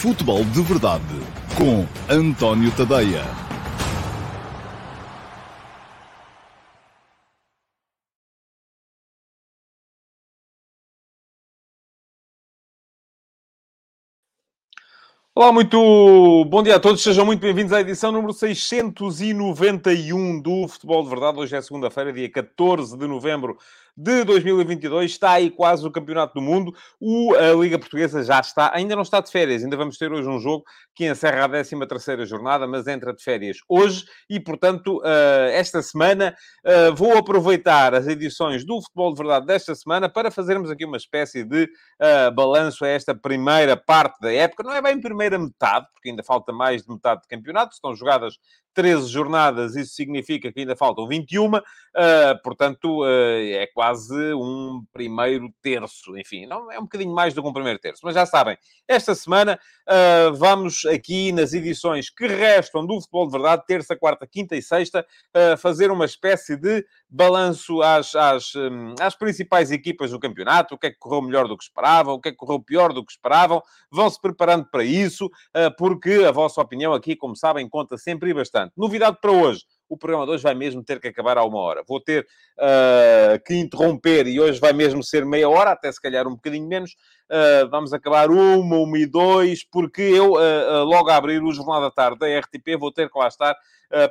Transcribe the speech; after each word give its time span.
Futebol 0.00 0.42
de 0.46 0.62
Verdade 0.62 1.04
com 1.58 1.86
António 2.10 2.74
Tadeia. 2.74 3.22
Olá, 15.34 15.52
muito 15.52 16.46
bom 16.46 16.62
dia 16.62 16.76
a 16.76 16.80
todos, 16.80 17.02
sejam 17.02 17.26
muito 17.26 17.42
bem-vindos 17.42 17.74
à 17.74 17.82
edição 17.82 18.10
número 18.10 18.32
691 18.32 20.40
do 20.40 20.66
Futebol 20.66 21.02
de 21.02 21.10
Verdade. 21.10 21.38
Hoje 21.38 21.54
é 21.54 21.60
segunda-feira, 21.60 22.10
dia 22.10 22.30
14 22.30 22.96
de 22.96 23.06
novembro 23.06 23.58
de 23.96 24.24
2022. 24.24 25.10
Está 25.10 25.32
aí 25.32 25.50
quase 25.50 25.86
o 25.86 25.90
Campeonato 25.90 26.34
do 26.34 26.42
Mundo. 26.42 26.74
O, 27.00 27.34
a 27.34 27.52
Liga 27.52 27.78
Portuguesa 27.78 28.22
já 28.22 28.40
está, 28.40 28.70
ainda 28.74 28.94
não 28.94 29.02
está 29.02 29.20
de 29.20 29.30
férias. 29.30 29.62
Ainda 29.62 29.76
vamos 29.76 29.96
ter 29.96 30.12
hoje 30.12 30.28
um 30.28 30.38
jogo 30.38 30.64
que 30.94 31.08
encerra 31.08 31.44
a 31.44 31.48
13ª 31.48 32.26
jornada, 32.26 32.66
mas 32.66 32.86
entra 32.86 33.12
de 33.12 33.22
férias 33.22 33.58
hoje. 33.68 34.04
E, 34.28 34.40
portanto, 34.40 34.98
uh, 34.98 35.50
esta 35.52 35.82
semana 35.82 36.34
uh, 36.64 36.94
vou 36.94 37.16
aproveitar 37.16 37.94
as 37.94 38.06
edições 38.06 38.64
do 38.64 38.80
Futebol 38.82 39.12
de 39.12 39.18
Verdade 39.18 39.46
desta 39.46 39.74
semana 39.74 40.08
para 40.08 40.30
fazermos 40.30 40.70
aqui 40.70 40.84
uma 40.84 40.96
espécie 40.96 41.44
de 41.44 41.64
uh, 41.64 42.34
balanço 42.34 42.84
a 42.84 42.88
esta 42.88 43.14
primeira 43.14 43.76
parte 43.76 44.20
da 44.20 44.32
época. 44.32 44.62
Não 44.62 44.72
é 44.72 44.82
bem 44.82 45.00
primeira 45.00 45.38
metade, 45.38 45.86
porque 45.92 46.10
ainda 46.10 46.22
falta 46.22 46.52
mais 46.52 46.82
de 46.82 46.90
metade 46.90 47.22
de 47.22 47.28
campeonato. 47.28 47.74
Estão 47.74 47.94
jogadas 47.94 48.34
13 48.74 49.08
jornadas, 49.08 49.76
isso 49.76 49.94
significa 49.94 50.52
que 50.52 50.60
ainda 50.60 50.76
faltam 50.76 51.06
21, 51.08 51.56
uh, 51.56 51.60
portanto, 52.42 53.02
uh, 53.02 53.06
é 53.06 53.66
quase 53.74 54.14
um 54.34 54.84
primeiro 54.92 55.52
terço, 55.62 56.16
enfim, 56.16 56.46
não 56.46 56.70
é 56.70 56.78
um 56.78 56.82
bocadinho 56.82 57.14
mais 57.14 57.34
do 57.34 57.42
que 57.42 57.48
um 57.48 57.52
primeiro 57.52 57.78
terço, 57.78 58.00
mas 58.04 58.14
já 58.14 58.24
sabem, 58.24 58.56
esta 58.86 59.14
semana 59.14 59.58
uh, 59.88 60.34
vamos 60.34 60.84
aqui 60.86 61.32
nas 61.32 61.52
edições 61.52 62.10
que 62.10 62.26
restam 62.26 62.86
do 62.86 63.00
Futebol 63.00 63.26
de 63.26 63.32
Verdade, 63.32 63.64
terça, 63.66 63.96
quarta, 63.96 64.26
quinta 64.26 64.56
e 64.56 64.62
sexta, 64.62 65.06
fazer 65.58 65.90
uma 65.90 66.04
espécie 66.04 66.56
de 66.56 66.84
balanço 67.10 67.82
às, 67.82 68.14
às, 68.14 68.54
um, 68.54 68.94
às 69.00 69.16
principais 69.16 69.70
equipas 69.70 70.10
do 70.10 70.20
campeonato, 70.20 70.74
o 70.74 70.78
que 70.78 70.86
é 70.86 70.90
que 70.90 70.98
correu 70.98 71.20
melhor 71.22 71.48
do 71.48 71.56
que 71.56 71.64
esperavam, 71.64 72.14
o 72.14 72.20
que 72.20 72.28
é 72.28 72.32
que 72.32 72.38
correu 72.38 72.60
pior 72.60 72.92
do 72.92 73.04
que 73.04 73.12
esperavam, 73.12 73.62
vão-se 73.90 74.20
preparando 74.20 74.66
para 74.70 74.84
isso, 74.84 75.30
porque 75.76 76.24
a 76.26 76.30
vossa 76.30 76.60
opinião 76.60 76.92
aqui, 76.92 77.16
como 77.16 77.34
sabem, 77.34 77.68
conta 77.68 77.98
sempre 77.98 78.30
e 78.30 78.34
bastante. 78.34 78.72
Novidade 78.76 79.18
para 79.20 79.32
hoje. 79.32 79.64
O 79.88 79.96
programa 79.96 80.24
de 80.24 80.30
hoje 80.30 80.44
vai 80.44 80.54
mesmo 80.54 80.84
ter 80.84 81.00
que 81.00 81.08
acabar 81.08 81.36
a 81.36 81.44
uma 81.44 81.58
hora. 81.58 81.82
Vou 81.86 82.00
ter 82.00 82.24
uh, 82.56 83.42
que 83.44 83.56
interromper 83.56 84.28
e 84.28 84.38
hoje 84.40 84.60
vai 84.60 84.72
mesmo 84.72 85.02
ser 85.02 85.26
meia 85.26 85.48
hora, 85.48 85.72
até 85.72 85.90
se 85.90 86.00
calhar 86.00 86.28
um 86.28 86.36
bocadinho 86.36 86.68
menos. 86.68 86.94
Uh, 87.30 87.68
vamos 87.70 87.92
acabar 87.92 88.28
uma, 88.28 88.76
uma 88.78 88.98
e 88.98 89.06
dois, 89.06 89.62
porque 89.62 90.02
eu, 90.02 90.32
uh, 90.32 90.82
logo 90.84 91.10
a 91.10 91.16
abrir 91.16 91.40
o 91.40 91.52
Jornal 91.52 91.80
da 91.80 91.90
Tarde 91.90 92.18
da 92.18 92.26
RTP, 92.40 92.76
vou 92.76 92.90
ter 92.90 93.08
que 93.08 93.16
lá 93.18 93.28
estar 93.28 93.56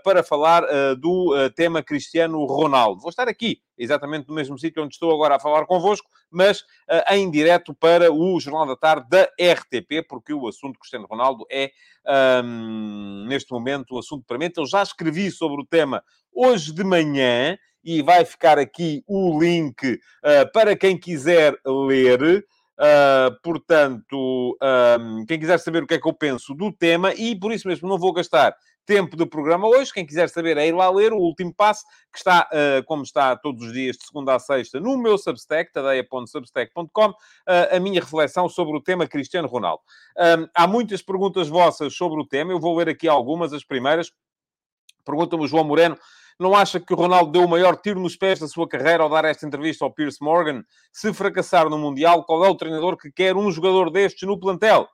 para 0.03 0.21
falar 0.21 0.65
do 0.95 1.33
tema 1.55 1.81
Cristiano 1.81 2.43
Ronaldo. 2.43 2.99
Vou 2.99 3.09
estar 3.09 3.29
aqui, 3.29 3.61
exatamente 3.77 4.27
no 4.27 4.35
mesmo 4.35 4.59
sítio 4.59 4.83
onde 4.83 4.93
estou 4.93 5.09
agora 5.09 5.37
a 5.37 5.39
falar 5.39 5.65
convosco, 5.65 6.05
mas 6.29 6.65
em 7.09 7.31
direto 7.31 7.73
para 7.73 8.11
o 8.11 8.37
Jornal 8.41 8.67
da 8.67 8.75
Tarde 8.75 9.07
da 9.09 9.23
RTP, 9.41 10.05
porque 10.05 10.33
o 10.33 10.49
assunto 10.49 10.77
Cristiano 10.77 11.07
Ronaldo 11.09 11.45
é, 11.49 11.71
um, 12.43 13.25
neste 13.29 13.53
momento, 13.53 13.95
o 13.95 13.99
assunto 13.99 14.25
para 14.27 14.37
mim. 14.37 14.49
Eu 14.53 14.65
já 14.65 14.83
escrevi 14.83 15.31
sobre 15.31 15.61
o 15.61 15.65
tema 15.65 16.03
hoje 16.33 16.73
de 16.73 16.83
manhã 16.83 17.57
e 17.83 18.01
vai 18.01 18.25
ficar 18.25 18.57
aqui 18.57 19.03
o 19.07 19.39
link 19.39 19.93
uh, 19.93 20.51
para 20.53 20.75
quem 20.75 20.97
quiser 20.97 21.55
ler. 21.65 22.45
Uh, 22.79 23.35
portanto, 23.43 24.57
um, 25.01 25.25
quem 25.25 25.37
quiser 25.37 25.59
saber 25.59 25.83
o 25.83 25.87
que 25.87 25.95
é 25.95 25.99
que 25.99 26.07
eu 26.07 26.13
penso 26.13 26.53
do 26.53 26.71
tema, 26.71 27.13
e 27.13 27.37
por 27.37 27.51
isso 27.51 27.67
mesmo 27.67 27.89
não 27.89 27.99
vou 27.99 28.13
gastar 28.13 28.55
tempo 28.85 29.17
do 29.17 29.27
programa 29.27 29.67
hoje. 29.67 29.93
Quem 29.93 30.05
quiser 30.05 30.29
saber 30.29 30.57
é 30.57 30.67
ir 30.67 30.71
lá 30.71 30.89
ler 30.89 31.11
o 31.11 31.17
último 31.17 31.53
passo, 31.53 31.83
que 32.11 32.17
está, 32.17 32.49
uh, 32.51 32.83
como 32.85 33.03
está 33.03 33.35
todos 33.35 33.67
os 33.67 33.73
dias, 33.73 33.97
de 33.97 34.05
segunda 34.05 34.33
a 34.33 34.39
sexta, 34.39 34.79
no 34.79 34.97
meu 34.97 35.17
Substack, 35.17 35.73
tadeia.substack.com, 35.73 37.09
uh, 37.09 37.15
a 37.75 37.79
minha 37.79 37.99
reflexão 37.99 38.47
sobre 38.47 38.77
o 38.77 38.81
tema 38.81 39.05
Cristiano 39.05 39.47
Ronaldo. 39.47 39.83
Um, 40.17 40.47
há 40.55 40.65
muitas 40.65 41.01
perguntas 41.01 41.49
vossas 41.49 41.93
sobre 41.93 42.19
o 42.21 42.25
tema, 42.25 42.53
eu 42.53 42.59
vou 42.59 42.77
ler 42.77 42.89
aqui 42.89 43.07
algumas, 43.07 43.51
as 43.51 43.63
primeiras. 43.63 44.11
Pergunta-me 45.05 45.43
o 45.43 45.47
João 45.47 45.65
Moreno 45.65 45.97
não 46.39 46.55
acha 46.55 46.79
que 46.79 46.93
o 46.93 46.95
Ronaldo 46.95 47.31
deu 47.31 47.43
o 47.43 47.49
maior 47.49 47.75
tiro 47.75 47.99
nos 47.99 48.15
pés 48.15 48.39
da 48.39 48.47
sua 48.47 48.67
carreira 48.67 49.03
ao 49.03 49.09
dar 49.09 49.25
esta 49.25 49.45
entrevista 49.45 49.83
ao 49.83 49.91
Pierce 49.91 50.23
Morgan? 50.23 50.63
Se 50.91 51.13
fracassar 51.13 51.69
no 51.69 51.77
Mundial, 51.77 52.23
qual 52.23 52.45
é 52.45 52.49
o 52.49 52.55
treinador 52.55 52.95
que 52.95 53.11
quer 53.11 53.35
um 53.35 53.51
jogador 53.51 53.91
destes 53.91 54.27
no 54.27 54.39
plantel? 54.39 54.87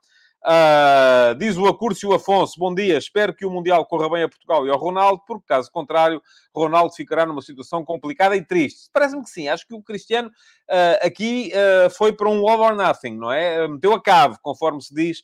Uh, 0.43 1.33
diz 1.39 1.57
o 1.57 1.65
Acúrcio 1.65 2.13
Afonso, 2.13 2.59
bom 2.59 2.73
dia, 2.73 2.99
espero 2.99 3.33
que 3.33 3.47
o 3.47 3.49
Mundial 3.49 3.83
corra 3.87 4.07
bem 4.07 4.23
a 4.23 4.29
Portugal 4.29 4.67
e 4.67 4.69
ao 4.69 4.77
Ronaldo, 4.77 5.23
porque 5.25 5.45
caso 5.47 5.71
contrário, 5.71 6.21
Ronaldo 6.53 6.93
ficará 6.93 7.25
numa 7.25 7.41
situação 7.41 7.83
complicada 7.83 8.35
e 8.35 8.45
triste. 8.45 8.87
Parece-me 8.93 9.23
que 9.23 9.29
sim, 9.31 9.47
acho 9.47 9.67
que 9.67 9.73
o 9.73 9.81
Cristiano 9.81 10.29
uh, 10.29 11.05
aqui 11.05 11.51
uh, 11.51 11.89
foi 11.89 12.13
para 12.13 12.29
um 12.29 12.47
all 12.47 12.59
or 12.59 12.75
nothing, 12.75 13.17
não 13.17 13.31
é? 13.31 13.67
Meteu 13.67 13.93
a 13.93 14.01
cave, 14.01 14.37
conforme 14.41 14.81
se 14.81 14.93
diz 14.93 15.23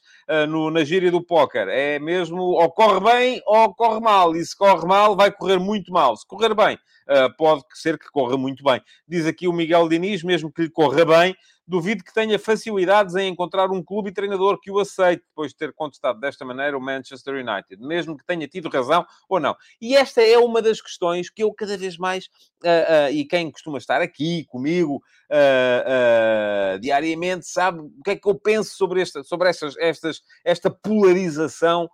no, 0.49 0.71
na 0.71 0.83
gíria 0.83 1.11
do 1.11 1.21
póquer. 1.21 1.67
É 1.67 1.99
mesmo, 1.99 2.41
ou 2.41 2.71
corre 2.71 2.99
bem 2.99 3.41
ou 3.45 3.73
corre 3.75 3.99
mal, 3.99 4.35
e 4.35 4.43
se 4.43 4.57
corre 4.57 4.87
mal, 4.87 5.15
vai 5.15 5.31
correr 5.31 5.59
muito 5.59 5.91
mal. 5.91 6.17
Se 6.17 6.25
correr 6.25 6.55
bem, 6.55 6.79
pode 7.37 7.63
ser 7.73 7.97
que 7.97 8.09
corra 8.11 8.37
muito 8.37 8.63
bem. 8.63 8.81
Diz 9.07 9.25
aqui 9.25 9.47
o 9.47 9.53
Miguel 9.53 9.89
Diniz, 9.89 10.23
mesmo 10.23 10.51
que 10.51 10.63
lhe 10.63 10.69
corra 10.69 11.05
bem, 11.05 11.35
duvido 11.71 12.03
que 12.03 12.13
tenha 12.13 12.37
facilidades 12.37 13.15
em 13.15 13.29
encontrar 13.29 13.71
um 13.71 13.81
clube 13.81 14.09
e 14.09 14.13
treinador 14.13 14.59
que 14.59 14.69
o 14.69 14.77
aceite, 14.77 15.23
depois 15.25 15.51
de 15.51 15.57
ter 15.57 15.73
contestado 15.73 16.19
desta 16.19 16.43
maneira 16.43 16.77
o 16.77 16.81
Manchester 16.81 17.35
United, 17.35 17.81
mesmo 17.81 18.17
que 18.17 18.25
tenha 18.25 18.45
tido 18.45 18.67
razão 18.67 19.05
ou 19.29 19.39
não. 19.39 19.55
E 19.79 19.95
esta 19.95 20.21
é 20.21 20.37
uma 20.37 20.61
das 20.61 20.81
questões 20.81 21.29
que 21.29 21.43
eu 21.43 21.53
cada 21.53 21.77
vez 21.77 21.97
mais, 21.97 22.25
uh, 22.25 23.07
uh, 23.07 23.13
e 23.13 23.23
quem 23.23 23.49
costuma 23.49 23.77
estar 23.77 24.01
aqui 24.01 24.45
comigo 24.49 25.01
uh, 25.31 26.79
diariamente, 26.79 27.47
sabe 27.47 27.79
o 27.79 28.03
que 28.03 28.11
é 28.11 28.15
que 28.17 28.27
eu 28.27 28.35
penso 28.35 28.75
sobre 28.75 29.01
esta, 29.01 29.23
sobre 29.23 29.49
estas, 29.49 29.77
estas, 29.77 30.21
esta 30.43 30.69
polarização 30.69 31.89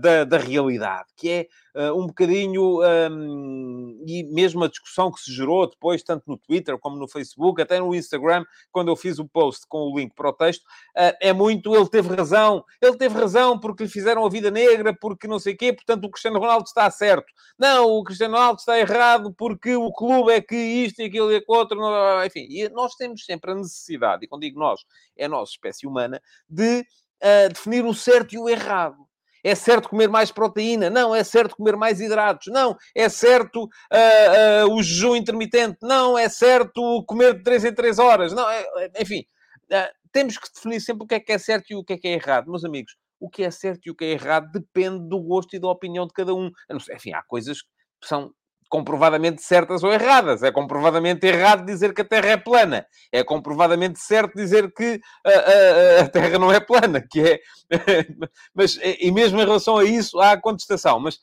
da, 0.00 0.24
da 0.24 0.38
realidade, 0.38 1.06
que 1.16 1.30
é 1.30 1.46
um 1.92 2.06
bocadinho, 2.06 2.80
um, 2.82 4.04
e 4.06 4.24
mesmo 4.24 4.51
a 4.60 4.68
discussão 4.68 5.10
que 5.10 5.20
se 5.20 5.32
gerou 5.32 5.68
depois, 5.68 6.02
tanto 6.02 6.24
no 6.26 6.36
Twitter 6.36 6.76
como 6.78 6.96
no 6.96 7.06
Facebook, 7.06 7.60
até 7.62 7.78
no 7.78 7.94
Instagram, 7.94 8.44
quando 8.70 8.88
eu 8.88 8.96
fiz 8.96 9.18
o 9.18 9.26
post 9.26 9.66
com 9.68 9.78
o 9.78 9.98
link 9.98 10.12
para 10.14 10.28
o 10.28 10.32
texto, 10.32 10.62
uh, 10.62 11.16
é 11.20 11.32
muito, 11.32 11.74
ele 11.74 11.88
teve 11.88 12.14
razão, 12.14 12.64
ele 12.80 12.96
teve 12.96 13.18
razão 13.18 13.58
porque 13.58 13.84
lhe 13.84 13.88
fizeram 13.88 14.26
a 14.26 14.28
vida 14.28 14.50
negra, 14.50 14.94
porque 14.94 15.26
não 15.26 15.38
sei 15.38 15.54
o 15.54 15.56
quê, 15.56 15.72
portanto 15.72 16.04
o 16.04 16.10
Cristiano 16.10 16.38
Ronaldo 16.38 16.64
está 16.64 16.90
certo. 16.90 17.32
Não, 17.58 17.90
o 17.90 18.04
Cristiano 18.04 18.34
Ronaldo 18.34 18.58
está 18.58 18.78
errado 18.78 19.32
porque 19.32 19.76
o 19.76 19.92
clube 19.92 20.32
é 20.32 20.40
que 20.40 20.56
isto 20.56 21.00
e 21.00 21.04
aquilo 21.04 21.32
e 21.32 21.36
aquilo 21.36 21.56
outro, 21.56 21.78
enfim, 22.24 22.46
e 22.50 22.68
nós 22.70 22.94
temos 22.96 23.24
sempre 23.24 23.52
a 23.52 23.54
necessidade, 23.54 24.24
e 24.24 24.28
quando 24.28 24.42
digo 24.42 24.58
nós, 24.58 24.80
é 25.16 25.26
a 25.26 25.28
nossa 25.28 25.52
espécie 25.52 25.86
humana, 25.86 26.20
de 26.48 26.80
uh, 26.80 27.48
definir 27.48 27.84
o 27.84 27.94
certo 27.94 28.34
e 28.34 28.38
o 28.38 28.48
errado. 28.48 28.96
É 29.42 29.54
certo 29.54 29.88
comer 29.88 30.08
mais 30.08 30.30
proteína? 30.30 30.88
Não. 30.88 31.14
É 31.14 31.24
certo 31.24 31.56
comer 31.56 31.76
mais 31.76 32.00
hidratos? 32.00 32.52
Não. 32.52 32.76
É 32.94 33.08
certo 33.08 33.64
uh, 33.64 34.68
uh, 34.68 34.74
o 34.74 34.82
jejum 34.82 35.16
intermitente? 35.16 35.78
Não. 35.82 36.16
É 36.16 36.28
certo 36.28 37.04
comer 37.06 37.34
de 37.34 37.42
3 37.42 37.64
em 37.64 37.74
3 37.74 37.98
horas? 37.98 38.32
Não. 38.32 38.48
É, 38.48 38.62
é, 38.76 39.02
enfim, 39.02 39.24
uh, 39.72 39.92
temos 40.12 40.38
que 40.38 40.48
definir 40.54 40.80
sempre 40.80 41.04
o 41.04 41.06
que 41.06 41.14
é 41.14 41.20
que 41.20 41.32
é 41.32 41.38
certo 41.38 41.70
e 41.70 41.76
o 41.76 41.84
que 41.84 41.94
é 41.94 41.98
que 41.98 42.08
é 42.08 42.12
errado. 42.12 42.50
Meus 42.50 42.64
amigos, 42.64 42.94
o 43.18 43.28
que 43.28 43.42
é 43.42 43.50
certo 43.50 43.80
e 43.86 43.90
o 43.90 43.94
que 43.94 44.04
é 44.04 44.10
errado 44.12 44.50
depende 44.52 45.08
do 45.08 45.20
gosto 45.20 45.54
e 45.54 45.58
da 45.58 45.68
opinião 45.68 46.06
de 46.06 46.12
cada 46.12 46.34
um. 46.34 46.50
Enfim, 46.94 47.12
há 47.12 47.22
coisas 47.22 47.62
que 47.62 48.08
são 48.08 48.32
comprovadamente 48.72 49.42
certas 49.42 49.84
ou 49.84 49.92
erradas. 49.92 50.42
É 50.42 50.50
comprovadamente 50.50 51.26
errado 51.26 51.66
dizer 51.66 51.92
que 51.92 52.00
a 52.00 52.04
Terra 52.06 52.28
é 52.28 52.36
plana. 52.38 52.86
É 53.12 53.22
comprovadamente 53.22 54.00
certo 54.00 54.34
dizer 54.34 54.72
que 54.72 54.98
a, 55.26 55.30
a, 55.30 56.00
a 56.00 56.08
Terra 56.08 56.38
não 56.38 56.50
é 56.50 56.58
plana, 56.58 56.98
que 57.06 57.20
é... 57.20 57.40
Mas, 58.54 58.78
e 58.82 59.12
mesmo 59.12 59.38
em 59.38 59.44
relação 59.44 59.76
a 59.76 59.84
isso, 59.84 60.18
há 60.18 60.40
contestação. 60.40 60.98
Mas 60.98 61.18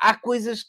há 0.00 0.18
coisas... 0.18 0.64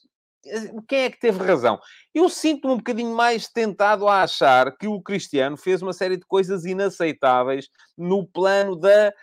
Quem 0.90 1.04
é 1.04 1.10
que 1.10 1.18
teve 1.22 1.42
razão? 1.42 1.80
Eu 2.14 2.28
sinto-me 2.28 2.74
um 2.74 2.78
bocadinho 2.78 3.16
mais 3.16 3.48
tentado 3.48 4.06
a 4.06 4.22
achar 4.22 4.76
que 4.78 4.88
o 4.88 5.02
Cristiano 5.02 5.56
fez 5.56 5.82
uma 5.82 5.94
série 5.94 6.18
de 6.18 6.26
coisas 6.26 6.66
inaceitáveis 6.66 7.70
no 7.98 8.28
plano 8.28 8.76
da, 8.76 9.14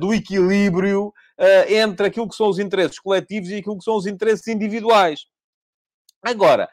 do 0.00 0.14
equilíbrio 0.14 1.12
entre 1.68 2.06
aquilo 2.06 2.28
que 2.28 2.34
são 2.34 2.48
os 2.48 2.58
interesses 2.58 2.98
coletivos 2.98 3.50
e 3.50 3.56
aquilo 3.56 3.78
que 3.78 3.84
são 3.84 3.94
os 3.94 4.06
interesses 4.06 4.48
individuais. 4.48 5.20
Agora, 6.22 6.68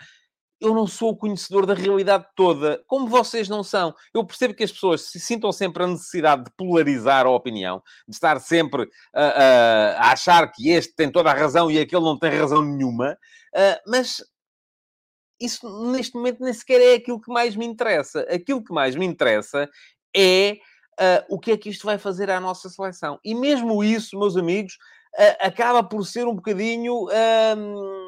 eu 0.59 0.73
não 0.73 0.87
sou 0.87 1.11
o 1.11 1.15
conhecedor 1.15 1.65
da 1.65 1.73
realidade 1.73 2.25
toda, 2.35 2.83
como 2.87 3.07
vocês 3.07 3.47
não 3.47 3.63
são. 3.63 3.93
Eu 4.13 4.25
percebo 4.25 4.53
que 4.53 4.63
as 4.63 4.71
pessoas 4.71 5.01
se 5.01 5.19
sintam 5.19 5.51
sempre 5.51 5.83
a 5.83 5.87
necessidade 5.87 6.45
de 6.45 6.51
polarizar 6.57 7.25
a 7.25 7.29
opinião, 7.29 7.81
de 8.07 8.15
estar 8.15 8.39
sempre 8.39 8.89
a, 9.13 9.23
a, 9.23 9.91
a 10.07 10.11
achar 10.11 10.51
que 10.51 10.69
este 10.69 10.95
tem 10.95 11.11
toda 11.11 11.29
a 11.29 11.33
razão 11.33 11.69
e 11.69 11.79
aquele 11.79 12.03
não 12.03 12.17
tem 12.17 12.31
razão 12.31 12.63
nenhuma, 12.63 13.13
uh, 13.53 13.81
mas 13.89 14.23
isso 15.39 15.91
neste 15.91 16.15
momento 16.15 16.43
nem 16.43 16.53
sequer 16.53 16.81
é 16.81 16.95
aquilo 16.95 17.21
que 17.21 17.31
mais 17.31 17.55
me 17.55 17.65
interessa. 17.65 18.21
Aquilo 18.21 18.63
que 18.63 18.73
mais 18.73 18.95
me 18.95 19.05
interessa 19.05 19.69
é 20.15 20.57
uh, 20.99 21.35
o 21.35 21.39
que 21.39 21.51
é 21.51 21.57
que 21.57 21.69
isto 21.69 21.85
vai 21.85 21.99
fazer 21.99 22.31
à 22.31 22.39
nossa 22.39 22.69
seleção. 22.69 23.19
E 23.23 23.35
mesmo 23.35 23.83
isso, 23.83 24.17
meus 24.17 24.35
amigos, 24.35 24.73
uh, 24.73 25.37
acaba 25.39 25.83
por 25.83 26.03
ser 26.05 26.25
um 26.27 26.35
bocadinho. 26.35 27.05
Uh, 27.05 28.06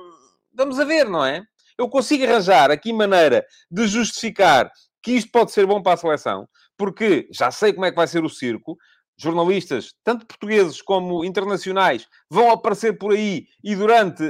vamos 0.60 0.80
a 0.80 0.84
ver, 0.84 1.08
não 1.08 1.26
é? 1.26 1.42
Eu 1.78 1.88
consigo 1.90 2.26
arranjar 2.26 2.70
aqui 2.70 2.92
maneira 2.92 3.46
de 3.72 3.88
justificar 3.88 4.70
que 5.02 5.14
isto 5.14 5.32
pode 5.32 5.52
ser 5.52 5.66
bom 5.66 5.82
para 5.82 5.94
a 5.94 5.98
seleção, 5.98 6.48
porque 6.78 7.28
já 7.32 7.50
sei 7.50 7.72
como 7.72 7.86
é 7.86 7.90
que 7.90 7.96
vai 7.96 8.08
ser 8.08 8.24
o 8.24 8.30
circo. 8.30 8.78
Jornalistas, 9.18 9.94
tanto 10.04 10.26
portugueses 10.26 10.82
como 10.82 11.26
internacionais, 11.26 12.08
vão 12.30 12.52
aparecer 12.52 12.98
por 12.98 13.14
aí 13.14 13.48
e 13.64 13.76
durante 13.76 14.24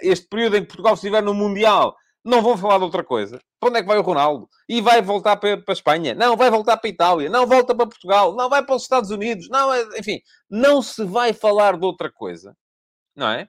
este 0.00 0.26
período 0.28 0.56
em 0.56 0.60
que 0.62 0.68
Portugal 0.68 0.94
estiver 0.94 1.22
no 1.22 1.32
Mundial, 1.34 1.94
não 2.24 2.42
vão 2.42 2.56
falar 2.56 2.78
de 2.78 2.84
outra 2.84 3.04
coisa. 3.04 3.38
Para 3.60 3.68
onde 3.70 3.78
é 3.78 3.82
que 3.82 3.88
vai 3.88 3.98
o 3.98 4.02
Ronaldo? 4.02 4.48
E 4.68 4.80
vai 4.80 5.00
voltar 5.00 5.36
para, 5.36 5.56
para 5.56 5.72
a 5.72 5.74
Espanha? 5.74 6.14
Não, 6.14 6.36
vai 6.36 6.50
voltar 6.50 6.76
para 6.76 6.88
a 6.88 6.92
Itália. 6.92 7.30
Não, 7.30 7.46
volta 7.46 7.74
para 7.74 7.86
Portugal. 7.86 8.34
Não, 8.34 8.48
vai 8.48 8.62
para 8.62 8.74
os 8.74 8.82
Estados 8.82 9.10
Unidos. 9.10 9.48
Não, 9.48 9.74
enfim, 9.96 10.20
não 10.50 10.82
se 10.82 11.04
vai 11.04 11.32
falar 11.32 11.78
de 11.78 11.84
outra 11.84 12.10
coisa. 12.12 12.54
Não 13.14 13.28
é? 13.28 13.48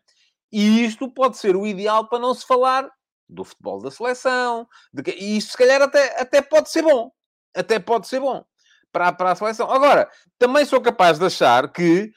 E 0.51 0.85
isto 0.85 1.09
pode 1.11 1.37
ser 1.37 1.55
o 1.55 1.65
ideal 1.67 2.07
para 2.07 2.19
não 2.19 2.33
se 2.33 2.45
falar 2.45 2.89
do 3.27 3.43
futebol 3.43 3.81
da 3.81 3.91
seleção. 3.91 4.67
Que, 5.03 5.11
e 5.11 5.37
isto, 5.37 5.51
se 5.51 5.57
calhar, 5.57 5.81
até, 5.81 6.21
até 6.21 6.41
pode 6.41 6.69
ser 6.69 6.83
bom. 6.83 7.11
Até 7.55 7.79
pode 7.79 8.07
ser 8.07 8.19
bom 8.19 8.45
para, 8.91 9.11
para 9.11 9.31
a 9.31 9.35
seleção. 9.35 9.71
Agora, 9.71 10.09
também 10.37 10.65
sou 10.65 10.81
capaz 10.81 11.19
de 11.19 11.25
achar 11.25 11.71
que 11.71 12.11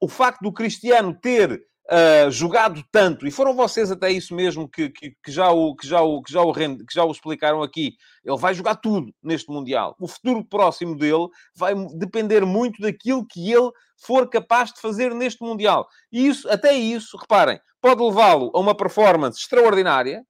o 0.00 0.08
facto 0.08 0.40
do 0.40 0.52
Cristiano 0.52 1.14
ter 1.14 1.62
uh, 1.90 2.30
jogado 2.30 2.82
tanto, 2.90 3.26
e 3.26 3.30
foram 3.30 3.54
vocês 3.54 3.90
até 3.90 4.10
isso 4.10 4.34
mesmo 4.34 4.68
que, 4.68 4.90
que, 4.90 5.14
já 5.28 5.50
o, 5.50 5.74
que, 5.74 5.86
já 5.86 6.00
o, 6.00 6.22
que, 6.22 6.32
já 6.32 6.42
o, 6.42 6.52
que 6.52 6.94
já 6.94 7.04
o 7.04 7.10
explicaram 7.10 7.62
aqui. 7.62 7.96
Ele 8.24 8.38
vai 8.38 8.54
jogar 8.54 8.76
tudo 8.76 9.12
neste 9.22 9.50
Mundial. 9.50 9.94
O 10.00 10.08
futuro 10.08 10.44
próximo 10.44 10.96
dele 10.96 11.28
vai 11.54 11.74
depender 11.96 12.44
muito 12.44 12.80
daquilo 12.80 13.26
que 13.26 13.52
ele 13.52 13.70
for 13.96 14.28
capaz 14.28 14.72
de 14.72 14.80
fazer 14.80 15.14
neste 15.14 15.42
Mundial. 15.42 15.86
E 16.12 16.26
isso, 16.26 16.48
até 16.50 16.72
isso, 16.72 17.16
reparem, 17.16 17.60
pode 17.80 18.02
levá-lo 18.02 18.50
a 18.54 18.60
uma 18.60 18.74
performance 18.74 19.38
extraordinária, 19.38 20.24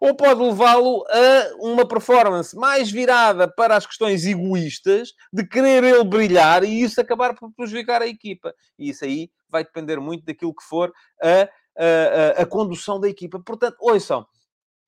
ou 0.00 0.14
pode 0.14 0.40
levá-lo 0.40 1.04
a 1.08 1.56
uma 1.60 1.86
performance 1.86 2.54
mais 2.56 2.90
virada 2.90 3.48
para 3.48 3.76
as 3.76 3.86
questões 3.86 4.24
egoístas 4.24 5.12
de 5.32 5.46
querer 5.46 5.82
ele 5.84 6.04
brilhar 6.04 6.64
e 6.64 6.82
isso 6.82 7.00
acabar 7.00 7.34
por 7.34 7.52
prejudicar 7.52 8.02
a 8.02 8.06
equipa. 8.06 8.54
E 8.78 8.90
isso 8.90 9.04
aí 9.04 9.30
vai 9.48 9.64
depender 9.64 9.98
muito 9.98 10.24
daquilo 10.24 10.54
que 10.54 10.64
for 10.64 10.92
a, 11.22 11.42
a, 11.42 12.40
a, 12.40 12.42
a 12.42 12.46
condução 12.46 13.00
da 13.00 13.08
equipa. 13.08 13.40
Portanto, 13.40 13.76
ouçam, 13.80 14.26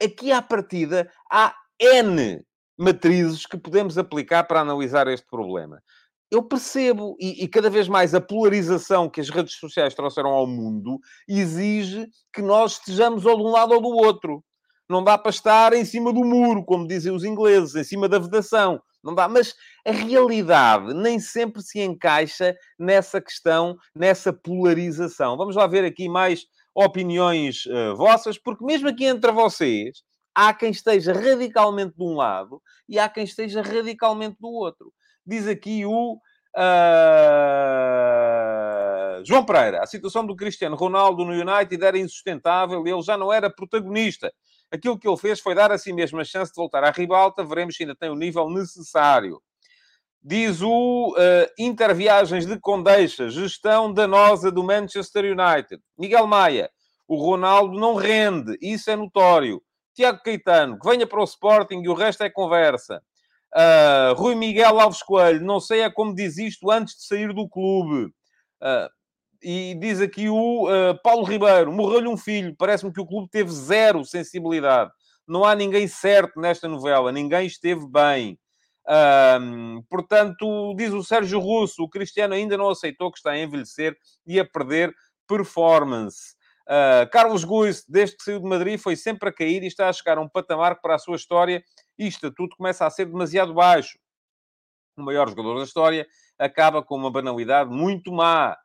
aqui 0.02 0.32
à 0.32 0.42
partida 0.42 1.10
há 1.30 1.54
N 1.80 2.44
matrizes 2.78 3.44
que 3.44 3.58
podemos 3.58 3.98
aplicar 3.98 4.44
para 4.44 4.60
analisar 4.60 5.08
este 5.08 5.26
problema. 5.26 5.82
Eu 6.30 6.42
percebo, 6.42 7.16
e, 7.18 7.42
e, 7.42 7.48
cada 7.48 7.70
vez 7.70 7.88
mais 7.88 8.14
a 8.14 8.20
polarização 8.20 9.08
que 9.08 9.20
as 9.20 9.30
redes 9.30 9.54
sociais 9.54 9.94
trouxeram 9.94 10.30
ao 10.30 10.46
mundo 10.46 11.00
exige 11.26 12.06
que 12.32 12.42
nós 12.42 12.72
estejamos 12.72 13.24
ou 13.24 13.36
de 13.36 13.42
um 13.42 13.50
lado 13.50 13.72
ou 13.72 13.80
do 13.80 13.88
outro. 13.88 14.44
Não 14.88 15.04
dá 15.04 15.18
para 15.18 15.30
estar 15.30 15.72
em 15.74 15.84
cima 15.84 16.12
do 16.12 16.24
muro, 16.24 16.64
como 16.64 16.86
dizem 16.86 17.12
os 17.12 17.24
ingleses, 17.24 17.74
em 17.74 17.84
cima 17.84 18.08
da 18.08 18.18
vedação. 18.18 18.80
Não 19.04 19.14
dá. 19.14 19.28
Mas 19.28 19.54
a 19.86 19.92
realidade 19.92 20.94
nem 20.94 21.20
sempre 21.20 21.62
se 21.62 21.80
encaixa 21.80 22.56
nessa 22.78 23.20
questão, 23.20 23.76
nessa 23.94 24.32
polarização. 24.32 25.36
Vamos 25.36 25.56
lá 25.56 25.66
ver 25.66 25.84
aqui 25.84 26.08
mais 26.08 26.46
opiniões 26.74 27.66
uh, 27.66 27.94
vossas, 27.96 28.38
porque 28.38 28.64
mesmo 28.64 28.88
aqui 28.88 29.04
entre 29.04 29.30
vocês, 29.32 30.02
há 30.34 30.54
quem 30.54 30.70
esteja 30.70 31.12
radicalmente 31.12 31.96
de 31.96 32.02
um 32.02 32.14
lado 32.14 32.62
e 32.88 32.98
há 32.98 33.08
quem 33.08 33.24
esteja 33.24 33.60
radicalmente 33.60 34.36
do 34.40 34.48
outro. 34.48 34.92
Diz 35.26 35.46
aqui 35.46 35.84
o 35.84 36.14
uh, 36.14 36.20
João 39.24 39.44
Pereira: 39.44 39.82
a 39.82 39.86
situação 39.86 40.24
do 40.24 40.36
Cristiano 40.36 40.76
Ronaldo 40.76 41.24
no 41.24 41.32
United 41.32 41.84
era 41.84 41.98
insustentável, 41.98 42.86
ele 42.86 43.02
já 43.02 43.18
não 43.18 43.32
era 43.32 43.50
protagonista. 43.50 44.32
Aquilo 44.70 44.98
que 44.98 45.08
ele 45.08 45.16
fez 45.16 45.40
foi 45.40 45.54
dar 45.54 45.72
a 45.72 45.78
si 45.78 45.92
mesmo 45.92 46.20
a 46.20 46.24
chance 46.24 46.52
de 46.52 46.56
voltar 46.56 46.84
à 46.84 46.90
ribalta. 46.90 47.44
Veremos 47.44 47.76
se 47.76 47.82
ainda 47.82 47.94
tem 47.94 48.10
o 48.10 48.14
nível 48.14 48.50
necessário. 48.50 49.40
Diz 50.22 50.60
o 50.60 51.14
uh, 51.16 51.52
Interviagens 51.58 52.44
de 52.44 52.58
Condeixa, 52.60 53.30
gestão 53.30 53.92
danosa 53.92 54.50
do 54.50 54.64
Manchester 54.64 55.24
United. 55.24 55.80
Miguel 55.96 56.26
Maia, 56.26 56.70
o 57.06 57.16
Ronaldo 57.16 57.78
não 57.78 57.94
rende, 57.94 58.58
isso 58.60 58.90
é 58.90 58.96
notório. 58.96 59.62
Tiago 59.94 60.22
Caetano, 60.22 60.78
que 60.78 60.88
venha 60.88 61.06
para 61.06 61.20
o 61.20 61.24
Sporting 61.24 61.82
e 61.82 61.88
o 61.88 61.94
resto 61.94 62.22
é 62.22 62.30
conversa. 62.30 63.02
Uh, 63.54 64.14
Rui 64.14 64.34
Miguel 64.34 64.78
Alves 64.78 65.02
Coelho, 65.02 65.44
não 65.44 65.58
sei 65.58 65.80
é 65.80 65.90
como 65.90 66.14
diz 66.14 66.36
isto 66.36 66.70
antes 66.70 66.96
de 66.96 67.04
sair 67.04 67.32
do 67.32 67.48
clube. 67.48 68.12
Uh, 68.60 68.90
e 69.42 69.74
diz 69.80 70.00
aqui 70.00 70.28
o 70.28 70.66
uh, 70.66 71.00
Paulo 71.02 71.24
Ribeiro: 71.24 71.72
morreu-lhe 71.72 72.08
um 72.08 72.16
filho. 72.16 72.54
Parece-me 72.56 72.92
que 72.92 73.00
o 73.00 73.06
clube 73.06 73.28
teve 73.30 73.50
zero 73.50 74.04
sensibilidade. 74.04 74.90
Não 75.26 75.44
há 75.44 75.54
ninguém 75.54 75.86
certo 75.86 76.40
nesta 76.40 76.66
novela, 76.66 77.12
ninguém 77.12 77.46
esteve 77.46 77.86
bem. 77.86 78.38
Um, 79.40 79.82
portanto, 79.90 80.74
diz 80.74 80.92
o 80.92 81.04
Sérgio 81.04 81.38
Russo: 81.38 81.82
o 81.82 81.90
Cristiano 81.90 82.34
ainda 82.34 82.56
não 82.56 82.70
aceitou 82.70 83.12
que 83.12 83.18
está 83.18 83.32
a 83.32 83.38
envelhecer 83.38 83.96
e 84.26 84.40
a 84.40 84.44
perder 84.44 84.94
performance. 85.26 86.36
Uh, 86.66 87.08
Carlos 87.10 87.44
Guiz, 87.44 87.84
desde 87.88 88.16
que 88.16 88.22
saiu 88.22 88.40
de 88.40 88.48
Madrid, 88.48 88.78
foi 88.78 88.96
sempre 88.96 89.28
a 89.28 89.32
cair 89.32 89.62
e 89.62 89.66
está 89.66 89.88
a 89.88 89.92
chegar 89.92 90.18
a 90.18 90.20
um 90.20 90.28
patamar 90.28 90.76
que, 90.76 90.82
para 90.82 90.94
a 90.94 90.98
sua 90.98 91.16
história 91.16 91.62
e 91.98 92.06
estatuto, 92.06 92.56
começa 92.56 92.86
a 92.86 92.90
ser 92.90 93.06
demasiado 93.06 93.54
baixo. 93.54 93.98
O 94.96 95.02
maior 95.02 95.28
jogador 95.28 95.58
da 95.58 95.64
história 95.64 96.06
acaba 96.38 96.82
com 96.82 96.96
uma 96.96 97.10
banalidade 97.10 97.70
muito 97.70 98.12
má. 98.12 98.56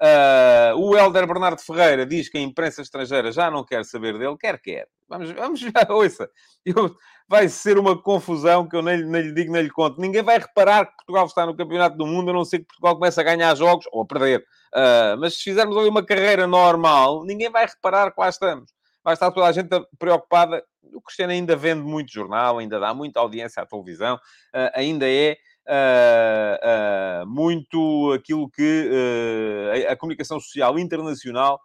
Uh, 0.00 0.78
o 0.78 0.96
Helder 0.96 1.26
Bernardo 1.26 1.60
Ferreira 1.60 2.06
diz 2.06 2.28
que 2.28 2.38
a 2.38 2.40
imprensa 2.40 2.80
estrangeira 2.80 3.32
já 3.32 3.50
não 3.50 3.64
quer 3.64 3.84
saber 3.84 4.16
dele, 4.16 4.36
quer, 4.38 4.60
quer. 4.60 4.86
Vamos, 5.08 5.30
vamos 5.32 5.60
ver, 5.60 5.72
ouça. 5.90 6.30
Eu, 6.64 6.94
vai 7.28 7.48
ser 7.48 7.78
uma 7.78 8.00
confusão 8.00 8.68
que 8.68 8.76
eu 8.76 8.82
nem, 8.82 9.04
nem 9.04 9.22
lhe 9.22 9.32
digo, 9.32 9.52
nem 9.52 9.62
lhe 9.62 9.70
conto. 9.70 10.00
Ninguém 10.00 10.22
vai 10.22 10.38
reparar 10.38 10.86
que 10.86 10.96
Portugal 10.98 11.26
está 11.26 11.44
no 11.44 11.56
Campeonato 11.56 11.96
do 11.96 12.06
Mundo, 12.06 12.30
a 12.30 12.32
não 12.32 12.44
ser 12.44 12.60
que 12.60 12.66
Portugal 12.66 12.94
comece 12.94 13.20
a 13.20 13.24
ganhar 13.24 13.54
jogos 13.56 13.86
ou 13.90 14.02
a 14.02 14.06
perder. 14.06 14.44
Uh, 14.72 15.18
mas 15.18 15.36
se 15.36 15.42
fizermos 15.42 15.76
ali 15.76 15.88
uma 15.88 16.04
carreira 16.04 16.46
normal, 16.46 17.24
ninguém 17.24 17.50
vai 17.50 17.66
reparar 17.66 18.12
que 18.12 18.20
lá 18.20 18.28
estamos. 18.28 18.72
Vai 19.02 19.14
estar 19.14 19.32
toda 19.32 19.46
a 19.46 19.52
gente 19.52 19.68
preocupada. 19.98 20.62
O 20.94 21.02
Cristiano 21.02 21.32
ainda 21.32 21.56
vende 21.56 21.82
muito 21.82 22.12
jornal, 22.12 22.58
ainda 22.58 22.78
dá 22.78 22.94
muita 22.94 23.18
audiência 23.18 23.62
à 23.62 23.66
televisão, 23.66 24.14
uh, 24.14 24.70
ainda 24.74 25.08
é 25.08 25.36
uh, 25.68 27.22
uh, 27.22 27.26
muito 27.26 28.12
aquilo 28.12 28.48
que 28.48 28.88
uh, 28.90 29.88
a, 29.88 29.92
a, 29.92 29.96
comunicação 29.96 30.40
social 30.40 30.78
internacional 30.78 31.60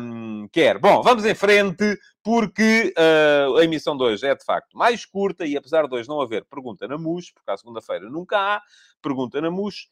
um, 0.00 0.46
quer. 0.52 0.78
Bom, 0.78 1.02
vamos 1.02 1.24
em 1.24 1.34
frente, 1.34 1.98
porque 2.22 2.92
a 3.58 3.64
emissão 3.64 3.96
de 3.96 4.02
hoje 4.02 4.26
é 4.26 4.34
de 4.34 4.44
facto 4.44 4.76
mais 4.76 5.06
curta 5.06 5.46
e 5.46 5.56
apesar 5.56 5.86
de 5.86 5.94
hoje 5.94 6.08
não 6.08 6.20
haver 6.20 6.44
pergunta 6.44 6.86
na 6.86 6.98
MUS, 6.98 7.30
porque 7.30 7.50
à 7.50 7.56
segunda-feira 7.56 8.10
nunca 8.10 8.36
há 8.38 8.62
pergunta 9.02 9.40
na 9.40 9.50
MUS, 9.50 9.88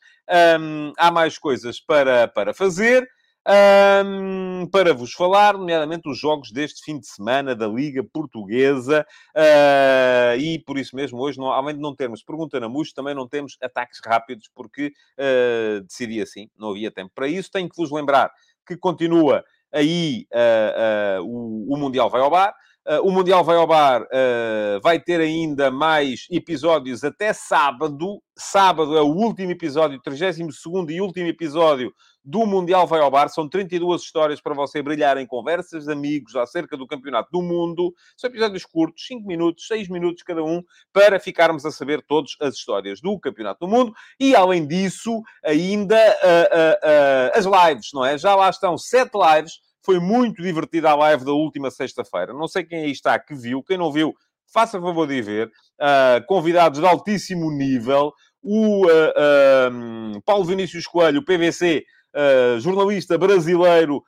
um, 0.60 0.92
há 0.98 1.10
mais 1.10 1.38
coisas 1.38 1.80
para, 1.80 2.28
para 2.28 2.52
fazer 2.52 3.08
um, 3.48 4.66
para 4.70 4.94
vos 4.94 5.12
falar, 5.12 5.54
nomeadamente, 5.54 6.08
os 6.08 6.18
jogos 6.18 6.50
deste 6.52 6.82
fim 6.84 6.98
de 6.98 7.06
semana 7.06 7.54
da 7.54 7.66
Liga 7.66 8.04
Portuguesa. 8.04 9.06
Uh, 9.36 10.38
e 10.38 10.58
por 10.64 10.78
isso 10.78 10.94
mesmo, 10.94 11.18
hoje, 11.18 11.38
não, 11.38 11.50
além 11.50 11.74
de 11.74 11.80
não 11.80 11.94
termos 11.94 12.22
pergunta 12.22 12.60
na 12.60 12.68
MUS, 12.68 12.92
também 12.92 13.14
não 13.14 13.28
temos 13.28 13.56
ataques 13.62 14.00
rápidos, 14.04 14.48
porque 14.54 14.92
uh, 15.18 15.82
decidi 15.82 16.20
assim, 16.20 16.48
não 16.56 16.70
havia 16.70 16.90
tempo 16.90 17.10
para 17.14 17.26
isso. 17.26 17.50
Tenho 17.50 17.68
que 17.68 17.76
vos 17.76 17.90
lembrar 17.90 18.30
que 18.66 18.76
continua 18.76 19.44
aí 19.72 20.26
uh, 20.32 21.22
o, 21.24 21.74
o 21.74 21.76
Mundial 21.76 22.08
vai 22.10 22.20
ao 22.20 22.30
bar. 22.30 22.54
Uh, 22.84 23.06
o 23.06 23.12
Mundial 23.12 23.44
vai 23.44 23.56
ao 23.56 23.66
bar, 23.66 24.02
uh, 24.02 24.80
vai 24.82 24.98
ter 24.98 25.20
ainda 25.20 25.70
mais 25.70 26.26
episódios 26.28 27.04
até 27.04 27.32
sábado. 27.32 28.20
Sábado 28.36 28.96
é 28.96 29.00
o 29.00 29.06
último 29.06 29.52
episódio, 29.52 30.00
32 30.02 30.56
e 30.90 31.00
último 31.00 31.28
episódio 31.28 31.94
do 32.24 32.44
Mundial 32.44 32.84
vai 32.84 33.00
ao 33.00 33.10
bar. 33.10 33.28
São 33.28 33.48
32 33.48 34.02
histórias 34.02 34.40
para 34.40 34.52
você 34.52 34.82
brilhar 34.82 35.16
em 35.16 35.26
conversas 35.26 35.84
de 35.84 35.92
amigos 35.92 36.34
acerca 36.34 36.76
do 36.76 36.84
Campeonato 36.84 37.30
do 37.30 37.40
Mundo. 37.40 37.94
São 38.16 38.28
episódios 38.28 38.64
curtos, 38.64 39.06
5 39.06 39.28
minutos, 39.28 39.66
6 39.68 39.88
minutos 39.88 40.24
cada 40.24 40.42
um, 40.42 40.60
para 40.92 41.20
ficarmos 41.20 41.64
a 41.64 41.70
saber 41.70 42.02
todas 42.02 42.32
as 42.40 42.54
histórias 42.54 43.00
do 43.00 43.16
Campeonato 43.16 43.64
do 43.64 43.68
Mundo. 43.68 43.94
E, 44.18 44.34
além 44.34 44.66
disso, 44.66 45.22
ainda 45.44 45.96
uh, 45.96 47.38
as 47.38 47.44
lives, 47.44 47.90
não 47.94 48.04
é? 48.04 48.18
Já 48.18 48.34
lá 48.34 48.50
estão 48.50 48.76
7 48.76 49.10
lives 49.14 49.60
foi 49.84 49.98
muito 49.98 50.42
divertida 50.42 50.90
a 50.90 50.94
live 50.94 51.24
da 51.24 51.32
última 51.32 51.70
sexta-feira. 51.70 52.32
Não 52.32 52.48
sei 52.48 52.64
quem 52.64 52.84
aí 52.84 52.90
está 52.92 53.18
que 53.18 53.34
viu. 53.34 53.62
Quem 53.62 53.76
não 53.76 53.92
viu, 53.92 54.14
faça 54.52 54.80
favor 54.80 55.06
de 55.06 55.20
ver. 55.20 55.48
Uh, 55.80 56.24
convidados 56.26 56.80
de 56.80 56.86
altíssimo 56.86 57.50
nível. 57.50 58.12
O 58.42 58.86
uh, 58.86 60.22
Paulo 60.24 60.44
Vinícius 60.44 60.86
Coelho, 60.86 61.20
o 61.20 61.24
PVC, 61.24 61.84
uh, 62.14 62.60
jornalista 62.60 63.16
brasileiro 63.18 64.02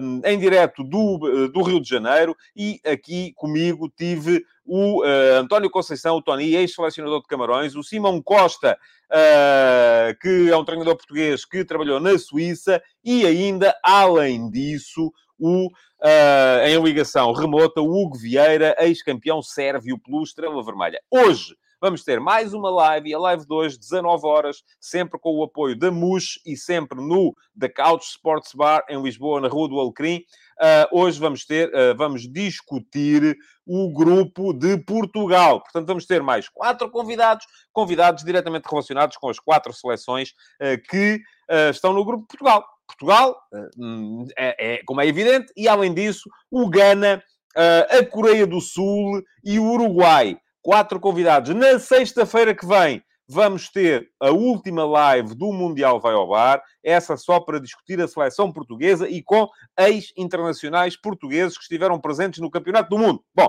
um, 0.00 0.20
em 0.24 0.38
direto 0.38 0.82
do, 0.82 1.48
do 1.48 1.62
Rio 1.62 1.80
de 1.80 1.88
Janeiro, 1.88 2.36
e 2.56 2.80
aqui 2.84 3.32
comigo 3.36 3.88
tive 3.88 4.44
o 4.64 5.02
uh, 5.02 5.38
António 5.38 5.70
Conceição, 5.70 6.16
o 6.16 6.22
Tony, 6.22 6.54
ex-selecionador 6.54 7.22
de 7.22 7.26
Camarões, 7.26 7.74
o 7.74 7.82
Simão 7.82 8.22
Costa, 8.22 8.78
uh, 9.10 10.18
que 10.20 10.48
é 10.50 10.56
um 10.56 10.64
treinador 10.64 10.96
português 10.96 11.44
que 11.44 11.64
trabalhou 11.64 11.98
na 11.98 12.16
Suíça, 12.18 12.82
e 13.04 13.26
ainda, 13.26 13.74
além 13.82 14.50
disso, 14.50 15.12
o, 15.38 15.66
uh, 15.66 16.66
em 16.66 16.80
ligação 16.82 17.32
remota, 17.32 17.80
o 17.80 17.90
Hugo 17.90 18.16
Vieira, 18.16 18.76
ex-campeão 18.78 19.42
sérvio 19.42 19.98
pelo 19.98 20.22
Estrela 20.22 20.62
Vermelha. 20.62 21.00
Hoje 21.10 21.56
vamos 21.80 22.04
ter 22.04 22.20
mais 22.20 22.52
uma 22.52 22.70
live, 22.70 23.14
a 23.14 23.18
live 23.18 23.46
2, 23.46 23.78
19 23.78 24.26
horas, 24.26 24.62
sempre 24.78 25.18
com 25.18 25.36
o 25.36 25.42
apoio 25.42 25.76
da 25.76 25.90
MUS 25.90 26.38
e 26.44 26.56
sempre 26.56 27.00
no 27.00 27.34
The 27.58 27.70
Couch 27.70 28.04
Sports 28.04 28.54
Bar, 28.54 28.84
em 28.88 29.00
Lisboa, 29.02 29.40
na 29.40 29.48
Rua 29.48 29.68
do 29.68 29.80
Alecrim. 29.80 30.18
Uh, 30.60 31.00
hoje 31.00 31.18
vamos 31.18 31.46
ter, 31.46 31.68
uh, 31.68 31.96
vamos 31.96 32.30
discutir 32.30 33.34
o 33.66 33.90
grupo 33.92 34.52
de 34.52 34.76
Portugal. 34.76 35.62
Portanto, 35.62 35.86
vamos 35.86 36.04
ter 36.04 36.22
mais 36.22 36.48
quatro 36.50 36.90
convidados, 36.90 37.46
convidados 37.72 38.22
diretamente 38.22 38.68
relacionados 38.68 39.16
com 39.16 39.30
as 39.30 39.38
quatro 39.38 39.72
seleções 39.72 40.30
uh, 40.60 40.80
que 40.88 41.20
estão 41.72 41.92
no 41.92 42.04
grupo 42.04 42.22
de 42.22 42.28
Portugal. 42.28 42.64
Portugal, 42.86 43.36
hum, 43.76 44.24
é, 44.38 44.74
é, 44.74 44.82
como 44.84 45.00
é 45.00 45.06
evidente, 45.06 45.52
e 45.56 45.66
além 45.66 45.92
disso, 45.92 46.30
o 46.48 46.68
Ghana, 46.68 47.20
a 47.56 48.04
Coreia 48.06 48.46
do 48.46 48.60
Sul 48.60 49.20
e 49.42 49.58
o 49.58 49.64
Uruguai. 49.64 50.38
Quatro 50.62 51.00
convidados. 51.00 51.54
Na 51.54 51.78
sexta-feira 51.78 52.54
que 52.54 52.66
vem, 52.66 53.02
vamos 53.26 53.68
ter 53.68 54.10
a 54.18 54.30
última 54.30 54.84
live 54.84 55.34
do 55.34 55.52
Mundial 55.52 56.00
Vai 56.00 56.14
ao 56.14 56.28
Bar, 56.28 56.62
essa 56.82 57.16
só 57.16 57.38
para 57.38 57.60
discutir 57.60 58.00
a 58.00 58.08
seleção 58.08 58.52
portuguesa 58.52 59.08
e 59.08 59.22
com 59.22 59.48
ex-internacionais 59.78 60.96
portugueses 60.96 61.56
que 61.56 61.62
estiveram 61.62 62.00
presentes 62.00 62.40
no 62.40 62.50
Campeonato 62.50 62.90
do 62.90 62.98
Mundo. 62.98 63.24
Bom, 63.32 63.48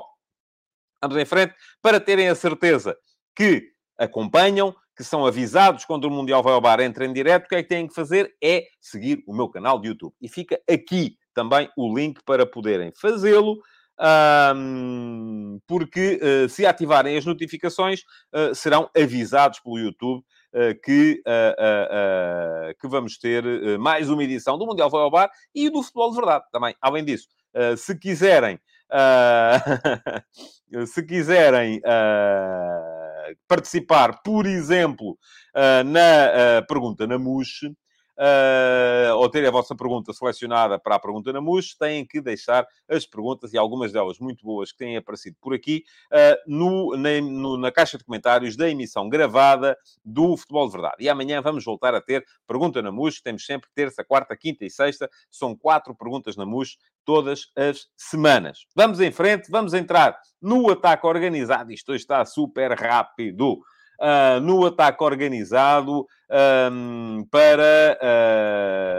vamos 1.01 1.17
em 1.17 1.25
frente 1.25 1.55
para 1.81 1.99
terem 1.99 2.29
a 2.29 2.35
certeza 2.35 2.95
que 3.35 3.71
acompanham, 3.97 4.75
que 4.95 5.03
são 5.03 5.25
avisados 5.25 5.83
quando 5.83 6.05
o 6.05 6.11
Mundial 6.11 6.43
Vai 6.43 6.53
ao 6.53 6.61
Bar 6.61 6.79
entra 6.79 7.05
em 7.05 7.11
direto, 7.11 7.45
o 7.45 7.47
que 7.49 7.55
é 7.55 7.63
que 7.63 7.69
têm 7.69 7.87
que 7.87 7.95
fazer? 7.95 8.33
É 8.41 8.65
seguir 8.79 9.23
o 9.27 9.35
meu 9.35 9.49
canal 9.49 9.79
de 9.79 9.87
YouTube. 9.87 10.13
E 10.21 10.29
fica 10.29 10.61
aqui 10.69 11.17
também 11.33 11.67
o 11.75 11.93
link 11.97 12.21
para 12.23 12.45
poderem 12.45 12.91
fazê-lo 12.95 13.57
um, 14.01 15.59
porque 15.67 16.19
uh, 16.21 16.49
se 16.49 16.65
ativarem 16.65 17.17
as 17.17 17.25
notificações, 17.25 18.01
uh, 18.33 18.55
serão 18.55 18.89
avisados 18.97 19.59
pelo 19.59 19.77
YouTube 19.77 20.19
uh, 20.19 20.81
que, 20.83 21.21
que 22.79 22.87
vamos 22.87 23.17
ter 23.17 23.43
mais 23.77 24.09
uma 24.09 24.23
edição 24.23 24.57
do 24.57 24.65
Mundial 24.65 24.89
Vai 24.89 25.01
ao 25.01 25.11
Bar 25.11 25.29
e 25.53 25.69
do 25.69 25.83
Futebol 25.83 26.09
de 26.09 26.15
Verdade 26.17 26.45
também. 26.51 26.75
Além 26.81 27.05
disso, 27.05 27.27
se 27.77 27.97
quiserem, 27.97 28.59
se 30.87 31.03
quiserem 31.03 31.81
participar, 33.47 34.21
por 34.23 34.45
exemplo, 34.45 35.17
na 35.85 36.61
pergunta 36.67 37.05
na 37.05 37.17
MUS, 37.17 37.61
uh, 38.21 39.15
ou 39.15 39.27
terem 39.27 39.47
a 39.47 39.51
vossa 39.51 39.75
pergunta 39.75 40.13
selecionada 40.13 40.77
para 40.77 40.95
a 40.95 40.99
pergunta 40.99 41.33
na 41.33 41.41
MUS, 41.41 41.75
têm 41.75 42.05
que 42.05 42.21
deixar 42.21 42.67
as 42.87 43.05
perguntas, 43.05 43.51
e 43.53 43.57
algumas 43.57 43.91
delas 43.91 44.19
muito 44.19 44.45
boas 44.45 44.71
que 44.71 44.77
têm 44.77 44.95
aparecido 44.95 45.35
por 45.41 45.53
aqui, 45.53 45.83
uh, 46.11 46.37
no, 46.47 46.95
na, 46.95 47.19
no, 47.19 47.57
na 47.57 47.71
caixa 47.71 47.97
de 47.97 48.03
comentários 48.03 48.55
da 48.55 48.69
emissão 48.69 49.09
gravada 49.09 49.75
do 50.05 50.37
Futebol 50.37 50.67
de 50.67 50.73
Verdade. 50.73 50.95
E 50.99 51.09
amanhã 51.09 51.41
vamos 51.41 51.65
voltar 51.65 51.95
a 51.95 52.01
ter 52.01 52.23
pergunta 52.47 52.81
na 52.81 52.91
MUS, 52.91 53.21
temos 53.21 53.45
sempre 53.45 53.69
terça, 53.73 54.03
quarta, 54.03 54.37
quinta 54.37 54.63
e 54.63 54.69
sexta, 54.69 55.09
são 55.29 55.55
quatro 55.55 55.95
perguntas 55.95 56.35
na 56.35 56.45
MUS 56.45 56.77
todas 57.03 57.47
as 57.55 57.87
semanas. 57.97 58.65
Vamos 58.75 58.99
em 58.99 59.11
frente, 59.11 59.49
vamos 59.49 59.73
entrar 59.73 60.15
no 60.39 60.69
ataque 60.69 61.07
organizado. 61.07 61.71
Isto 61.71 61.95
está 61.95 62.23
super 62.25 62.71
rápido 62.73 63.59
uh, 64.01 64.39
no 64.41 64.65
ataque 64.65 65.03
organizado 65.03 66.05
um, 66.31 67.25
para 67.29 67.99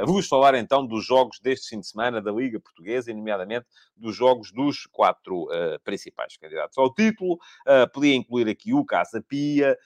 uh, 0.03 0.07
vos 0.07 0.29
falar 0.29 0.55
então 0.55 0.87
dos 0.87 1.07
jogos 1.07 1.41
deste 1.41 1.71
fim 1.71 1.81
de 1.81 1.87
semana 1.87 2.21
da 2.21 2.31
Liga 2.31 2.61
Portuguesa, 2.61 3.11
e 3.11 3.15
nomeadamente 3.15 3.67
dos 3.97 4.15
jogos 4.15 4.53
dos 4.53 4.87
quatro 4.87 5.45
uh, 5.45 5.81
principais 5.83 6.37
candidatos 6.37 6.77
ao 6.77 6.93
título. 6.93 7.35
Uh, 7.67 7.91
podia 7.93 8.15
incluir 8.15 8.49
aqui 8.49 8.75
o 8.75 8.85
Casa 8.85 9.23
Pia, 9.27 9.77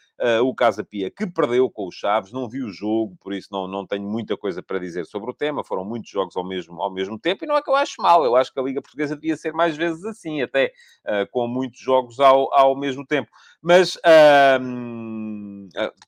o 0.43 0.55
Casa 0.55 0.83
Pia 0.83 1.11
que 1.11 1.27
perdeu 1.27 1.69
com 1.69 1.87
os 1.87 1.95
Chaves, 1.95 2.33
não 2.33 2.49
vi 2.49 2.63
o 2.63 2.71
jogo, 2.71 3.15
por 3.21 3.35
isso 3.35 3.49
não, 3.53 3.69
não 3.69 3.87
tenho 3.87 4.09
muita 4.09 4.35
coisa 4.35 4.63
para 4.63 4.79
dizer 4.79 5.05
sobre 5.05 5.31
o 5.31 5.35
tema. 5.35 5.63
Foram 5.63 5.85
muitos 5.85 6.11
jogos 6.11 6.35
ao 6.39 6.43
mesmo, 6.43 6.81
ao 6.81 6.91
mesmo 6.91 7.19
tempo, 7.19 7.45
e 7.45 7.47
não 7.47 7.55
é 7.55 7.61
que 7.61 7.69
eu 7.69 7.77
acho 7.77 8.01
mal, 8.01 8.25
eu 8.25 8.35
acho 8.35 8.51
que 8.51 8.59
a 8.59 8.63
Liga 8.63 8.81
Portuguesa 8.81 9.15
devia 9.15 9.37
ser 9.37 9.53
mais 9.53 9.77
vezes 9.77 10.03
assim, 10.07 10.41
até 10.41 10.73
com 11.31 11.47
muitos 11.47 11.79
jogos 11.79 12.19
ao, 12.19 12.51
ao 12.55 12.75
mesmo 12.75 13.07
tempo. 13.07 13.29
Mas 13.61 13.99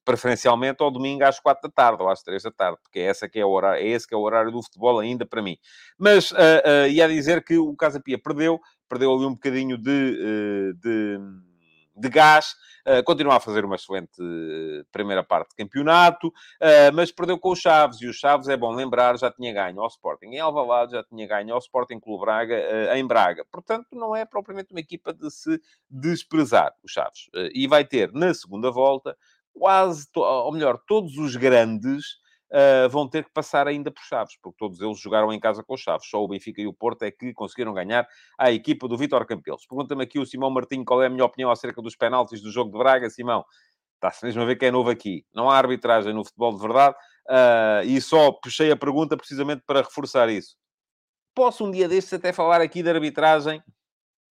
preferencialmente 0.07 0.83
ao 0.83 0.90
domingo 0.90 1.23
às 1.28 1.38
quatro 1.38 1.68
da 1.68 1.75
tarde 1.75 2.02
ou 2.02 2.08
às 2.08 2.23
três 2.23 2.42
da 2.42 2.50
tarde, 2.50 2.78
porque 2.82 2.99
é, 2.99 3.04
essa 3.04 3.28
que 3.28 3.38
é, 3.38 3.44
o 3.44 3.50
horário, 3.50 3.82
é 3.82 3.88
esse 3.88 4.06
que 4.06 4.14
é 4.14 4.16
o 4.16 4.23
horário 4.23 4.50
do 4.50 4.62
futebol 4.62 4.99
ainda 4.99 5.26
para 5.26 5.42
mim. 5.42 5.56
Mas 5.99 6.30
uh, 6.30 6.35
uh, 6.35 6.88
ia 6.88 7.08
dizer 7.08 7.44
que 7.44 7.56
o 7.58 7.75
Casa 7.76 8.00
Pia 8.00 8.18
perdeu, 8.18 8.61
perdeu 8.88 9.14
ali 9.14 9.26
um 9.26 9.35
bocadinho 9.35 9.76
de, 9.76 9.90
uh, 9.90 10.75
de, 10.75 11.18
de 11.97 12.08
gás, 12.08 12.54
uh, 12.87 13.02
continua 13.04 13.37
a 13.37 13.40
fazer 13.40 13.64
uma 13.64 13.76
excelente 13.76 14.23
primeira 14.90 15.23
parte 15.23 15.50
de 15.50 15.56
campeonato, 15.56 16.32
mas 16.94 17.12
perdeu 17.12 17.38
com 17.38 17.50
os 17.50 17.58
Chaves, 17.58 18.00
e 18.00 18.06
os 18.06 18.16
Chaves, 18.16 18.49
é 18.49 18.56
bom 18.56 18.73
lembrar, 18.73 19.18
já 19.18 19.30
tinha 19.30 19.52
ganho 19.52 19.80
ao 19.80 19.88
Sporting 19.88 20.26
em 20.26 20.40
Alvalade, 20.40 20.92
já 20.92 21.04
tinha 21.04 21.26
ganho 21.26 21.52
ao 21.52 21.58
Sporting 21.58 22.00
Clube 22.00 22.25
Braga 22.25 22.97
em 22.97 23.06
Braga. 23.06 23.44
Portanto, 23.50 23.88
não 23.92 24.14
é 24.14 24.25
propriamente 24.25 24.73
uma 24.73 24.80
equipa 24.80 25.12
de 25.12 25.30
se 25.30 25.61
desprezar, 25.90 26.73
os 26.82 26.92
Chaves. 26.92 27.28
e 27.52 27.66
vai 27.66 27.85
ter, 27.85 28.12
na 28.12 28.32
segunda 28.32 28.70
volta, 28.70 29.16
quase, 29.59 30.07
ou 30.15 30.53
melhor, 30.53 30.81
todos 30.87 31.17
os 31.19 31.37
grandes 31.37 32.05
uh, 32.53 32.88
vão 32.88 33.09
ter 33.09 33.25
que 33.25 33.33
passar 33.33 33.67
ainda 33.67 33.91
por 33.91 34.03
Chaves, 34.03 34.37
porque 34.43 34.57
todos 34.59 34.81
eles 34.81 34.99
jogaram 34.99 35.33
em 35.33 35.41
casa 35.41 35.62
com 35.62 35.75
os 35.75 35.81
Chaves. 35.81 36.09
Só 36.09 36.23
o 36.23 36.29
Benfica 36.29 36.61
e 36.61 36.67
o 36.67 36.73
Porto 36.73 37.03
é 37.03 37.11
que 37.11 37.33
conseguiram 37.33 37.73
ganhar 37.73 38.07
a 38.38 38.50
equipa 38.50 38.88
do 38.88 38.97
Vitor 38.97 39.27
Campelos. 39.27 39.67
Pergunta-me 39.67 40.05
aqui 40.05 40.19
o 40.19 40.27
Simão 40.27 40.50
Martinho 40.50 40.85
qual 40.85 41.03
é 41.03 41.07
a 41.07 41.11
minha 41.11 41.25
opinião 41.25 41.50
acerca 41.50 41.83
dos 41.83 41.97
penaltis 41.97 42.41
do 42.41 42.50
jogo 42.50 42.71
de 42.71 42.79
Braga. 42.79 43.11
Simão, 43.11 43.45
está-se 43.95 44.25
mesmo 44.25 44.43
a 44.43 44.45
ver 44.45 44.57
que 44.57 44.67
é 44.67 44.71
novo 44.71 44.91
aqui. 44.91 45.25
Não 45.35 45.50
há 45.50 45.57
arbitragem 45.57 46.12
no 46.12 46.25
futebol 46.25 46.55
de 46.55 46.61
verdade 46.61 46.97
uh, 47.29 47.85
e 47.85 48.00
só 48.00 48.33
puxei 48.33 48.71
a 48.71 48.77
pergunta 48.77 49.17
precisamente 49.17 49.62
para 49.67 49.83
reforçar 49.83 50.29
isso. 50.29 50.57
Posso 51.35 51.65
um 51.65 51.71
dia 51.71 51.88
destes 51.88 52.12
até 52.15 52.33
falar 52.33 52.61
aqui 52.61 52.83
de 52.83 52.91
arbitragem 52.91 53.62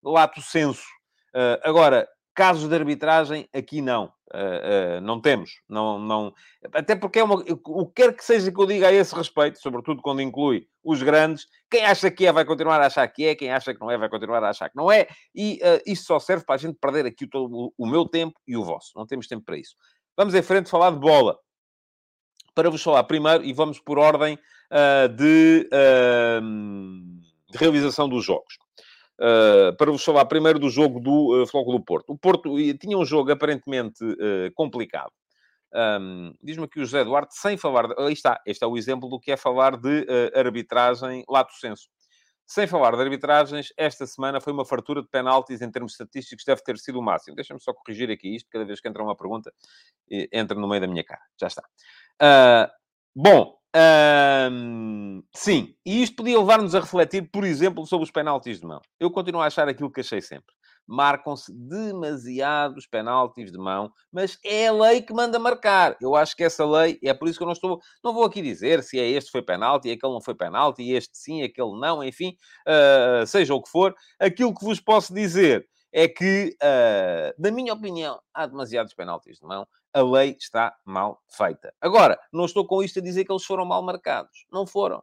lato 0.02 0.40
senso. 0.42 0.86
Uh, 1.34 1.60
agora, 1.62 2.08
casos 2.38 2.68
de 2.68 2.74
arbitragem, 2.76 3.48
aqui 3.52 3.82
não. 3.82 4.12
Uh, 4.32 4.98
uh, 4.98 5.00
não 5.00 5.20
temos. 5.20 5.60
Não, 5.68 5.98
não... 5.98 6.32
Até 6.72 6.94
porque 6.94 7.18
é 7.18 7.24
uma... 7.24 7.34
o 7.34 7.86
que 7.86 7.94
quer 8.00 8.14
que 8.14 8.24
seja 8.24 8.52
que 8.52 8.60
eu 8.60 8.64
diga 8.64 8.86
a 8.86 8.92
esse 8.92 9.12
respeito, 9.12 9.60
sobretudo 9.60 10.00
quando 10.00 10.22
inclui 10.22 10.68
os 10.84 11.02
grandes, 11.02 11.48
quem 11.68 11.84
acha 11.84 12.08
que 12.12 12.26
é 12.26 12.32
vai 12.32 12.44
continuar 12.44 12.80
a 12.80 12.86
achar 12.86 13.08
que 13.08 13.26
é, 13.26 13.34
quem 13.34 13.50
acha 13.50 13.74
que 13.74 13.80
não 13.80 13.90
é 13.90 13.98
vai 13.98 14.08
continuar 14.08 14.44
a 14.44 14.50
achar 14.50 14.70
que 14.70 14.76
não 14.76 14.88
é, 14.88 15.08
e 15.34 15.58
uh, 15.64 15.82
isso 15.84 16.04
só 16.04 16.20
serve 16.20 16.44
para 16.44 16.54
a 16.54 16.58
gente 16.58 16.78
perder 16.80 17.06
aqui 17.06 17.24
o, 17.24 17.28
todo, 17.28 17.74
o 17.76 17.86
meu 17.88 18.06
tempo 18.06 18.38
e 18.46 18.56
o 18.56 18.62
vosso. 18.62 18.92
Não 18.94 19.04
temos 19.04 19.26
tempo 19.26 19.44
para 19.44 19.58
isso. 19.58 19.74
Vamos 20.16 20.32
em 20.32 20.42
frente 20.42 20.70
falar 20.70 20.92
de 20.92 20.98
bola. 21.00 21.36
Para 22.54 22.70
vos 22.70 22.80
falar 22.80 23.02
primeiro, 23.02 23.44
e 23.44 23.52
vamos 23.52 23.80
por 23.80 23.98
ordem 23.98 24.38
de, 25.16 25.68
de 27.50 27.58
realização 27.58 28.08
dos 28.08 28.24
jogos. 28.24 28.58
Uh, 29.20 29.76
para 29.76 29.90
vos 29.90 30.04
falar 30.04 30.24
primeiro 30.26 30.60
do 30.60 30.70
jogo 30.70 31.00
do 31.00 31.42
uh, 31.42 31.46
Floco 31.48 31.72
do 31.72 31.80
Porto. 31.82 32.12
O 32.12 32.16
Porto 32.16 32.54
tinha 32.78 32.96
um 32.96 33.04
jogo 33.04 33.32
aparentemente 33.32 34.04
uh, 34.04 34.52
complicado. 34.54 35.10
Um, 35.74 36.32
Diz-me 36.40 36.64
aqui 36.64 36.78
o 36.78 36.84
José 36.84 37.04
Duarte, 37.04 37.36
sem 37.36 37.56
falar... 37.56 37.88
De... 37.88 38.00
Aí 38.00 38.12
está, 38.12 38.40
este 38.46 38.62
é 38.62 38.66
o 38.66 38.76
exemplo 38.76 39.08
do 39.08 39.18
que 39.18 39.32
é 39.32 39.36
falar 39.36 39.76
de 39.76 40.02
uh, 40.02 40.38
arbitragem 40.38 41.24
lato 41.28 41.52
senso. 41.54 41.88
Sem 42.46 42.68
falar 42.68 42.94
de 42.94 43.02
arbitragens, 43.02 43.72
esta 43.76 44.06
semana 44.06 44.40
foi 44.40 44.52
uma 44.52 44.64
fartura 44.64 45.02
de 45.02 45.08
penaltis 45.08 45.60
em 45.60 45.70
termos 45.70 45.92
estatísticos, 45.92 46.44
deve 46.46 46.62
ter 46.62 46.78
sido 46.78 47.00
o 47.00 47.02
máximo. 47.02 47.34
Deixa-me 47.34 47.60
só 47.60 47.74
corrigir 47.74 48.10
aqui 48.10 48.36
isto, 48.36 48.48
cada 48.50 48.64
vez 48.64 48.80
que 48.80 48.88
entra 48.88 49.02
uma 49.02 49.16
pergunta, 49.16 49.52
entra 50.32 50.58
no 50.58 50.66
meio 50.66 50.80
da 50.80 50.86
minha 50.86 51.04
cara. 51.04 51.20
Já 51.38 51.48
está. 51.48 51.62
bom, 53.14 53.57
sim, 55.34 55.74
e 55.84 56.02
isto 56.02 56.16
podia 56.16 56.38
levar-nos 56.38 56.74
a 56.74 56.80
refletir, 56.80 57.30
por 57.30 57.44
exemplo, 57.44 57.86
sobre 57.86 58.04
os 58.04 58.10
penaltis 58.10 58.60
de 58.60 58.66
mão. 58.66 58.80
Eu 58.98 59.10
continuo 59.10 59.40
a 59.40 59.46
achar 59.46 59.68
aquilo 59.68 59.90
que 59.90 60.00
achei 60.00 60.20
sempre. 60.20 60.54
Marcam-se 60.86 61.52
demasiados 61.52 62.86
penaltis 62.86 63.52
de 63.52 63.58
mão, 63.58 63.92
mas 64.10 64.38
é 64.42 64.68
a 64.68 64.72
lei 64.72 65.02
que 65.02 65.12
manda 65.12 65.38
marcar. 65.38 65.94
Eu 66.00 66.16
acho 66.16 66.34
que 66.34 66.42
essa 66.42 66.64
lei, 66.64 66.98
é 67.04 67.12
por 67.12 67.28
isso 67.28 67.38
que 67.38 67.42
eu 67.42 67.46
não 67.46 67.52
estou, 67.52 67.78
não 68.02 68.14
vou 68.14 68.24
aqui 68.24 68.40
dizer 68.40 68.82
se 68.82 68.98
é 68.98 69.06
este 69.06 69.30
foi 69.30 69.42
penalti, 69.42 69.90
aquele 69.90 70.12
não 70.14 70.22
foi 70.22 70.34
penalti, 70.34 70.90
este 70.90 71.18
sim, 71.18 71.42
aquele 71.42 71.78
não, 71.78 72.02
enfim, 72.02 72.34
uh, 72.66 73.26
seja 73.26 73.54
o 73.54 73.62
que 73.62 73.68
for. 73.68 73.94
Aquilo 74.18 74.54
que 74.54 74.64
vos 74.64 74.80
posso 74.80 75.12
dizer 75.12 75.68
é 75.92 76.08
que, 76.08 76.56
uh, 76.62 77.34
na 77.38 77.50
minha 77.50 77.72
opinião, 77.72 78.18
há 78.32 78.46
demasiados 78.46 78.94
penaltis 78.94 79.38
de 79.38 79.46
mão. 79.46 79.66
A 79.92 80.02
lei 80.02 80.36
está 80.38 80.76
mal 80.84 81.22
feita. 81.28 81.72
Agora, 81.80 82.18
não 82.32 82.44
estou 82.44 82.66
com 82.66 82.82
isto 82.82 82.98
a 82.98 83.02
dizer 83.02 83.24
que 83.24 83.32
eles 83.32 83.44
foram 83.44 83.64
mal 83.64 83.82
marcados. 83.82 84.46
Não 84.52 84.66
foram. 84.66 85.02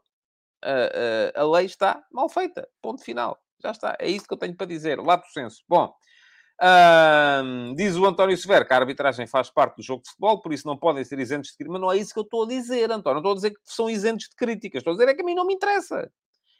a 1.35 1.43
lei 1.43 1.65
está 1.65 2.03
mal 2.11 2.29
feita. 2.29 2.67
Ponto 2.81 3.03
final. 3.03 3.39
Já 3.61 3.71
está. 3.71 3.95
É 3.99 4.09
isso 4.09 4.27
que 4.27 4.33
eu 4.33 4.37
tenho 4.37 4.55
para 4.55 4.67
dizer. 4.67 4.99
Lá 4.99 5.15
do 5.15 5.25
senso. 5.27 5.63
Bom, 5.67 5.93
diz 7.75 7.95
o 7.95 8.05
António 8.05 8.37
Severo 8.37 8.65
que 8.65 8.73
a 8.73 8.77
arbitragem 8.77 9.27
faz 9.27 9.49
parte 9.49 9.77
do 9.77 9.83
jogo 9.83 10.03
de 10.03 10.09
futebol, 10.09 10.41
por 10.41 10.53
isso 10.53 10.67
não 10.67 10.77
podem 10.77 11.03
ser 11.03 11.19
isentos 11.19 11.51
de 11.51 11.57
crítica. 11.57 11.73
Mas 11.73 11.81
não 11.81 11.91
é 11.91 11.97
isso 11.97 12.13
que 12.13 12.19
eu 12.19 12.23
estou 12.23 12.43
a 12.43 12.47
dizer, 12.47 12.91
António. 12.91 13.21
Não 13.21 13.31
estou 13.31 13.31
a 13.31 13.35
dizer 13.35 13.51
que 13.51 13.59
são 13.63 13.89
isentos 13.89 14.29
de 14.29 14.35
críticas. 14.35 14.79
Estou 14.79 14.93
a 14.93 14.97
dizer 14.97 15.09
é 15.09 15.13
que 15.13 15.21
a 15.21 15.25
mim 15.25 15.35
não 15.35 15.45
me 15.45 15.53
interessa. 15.53 16.09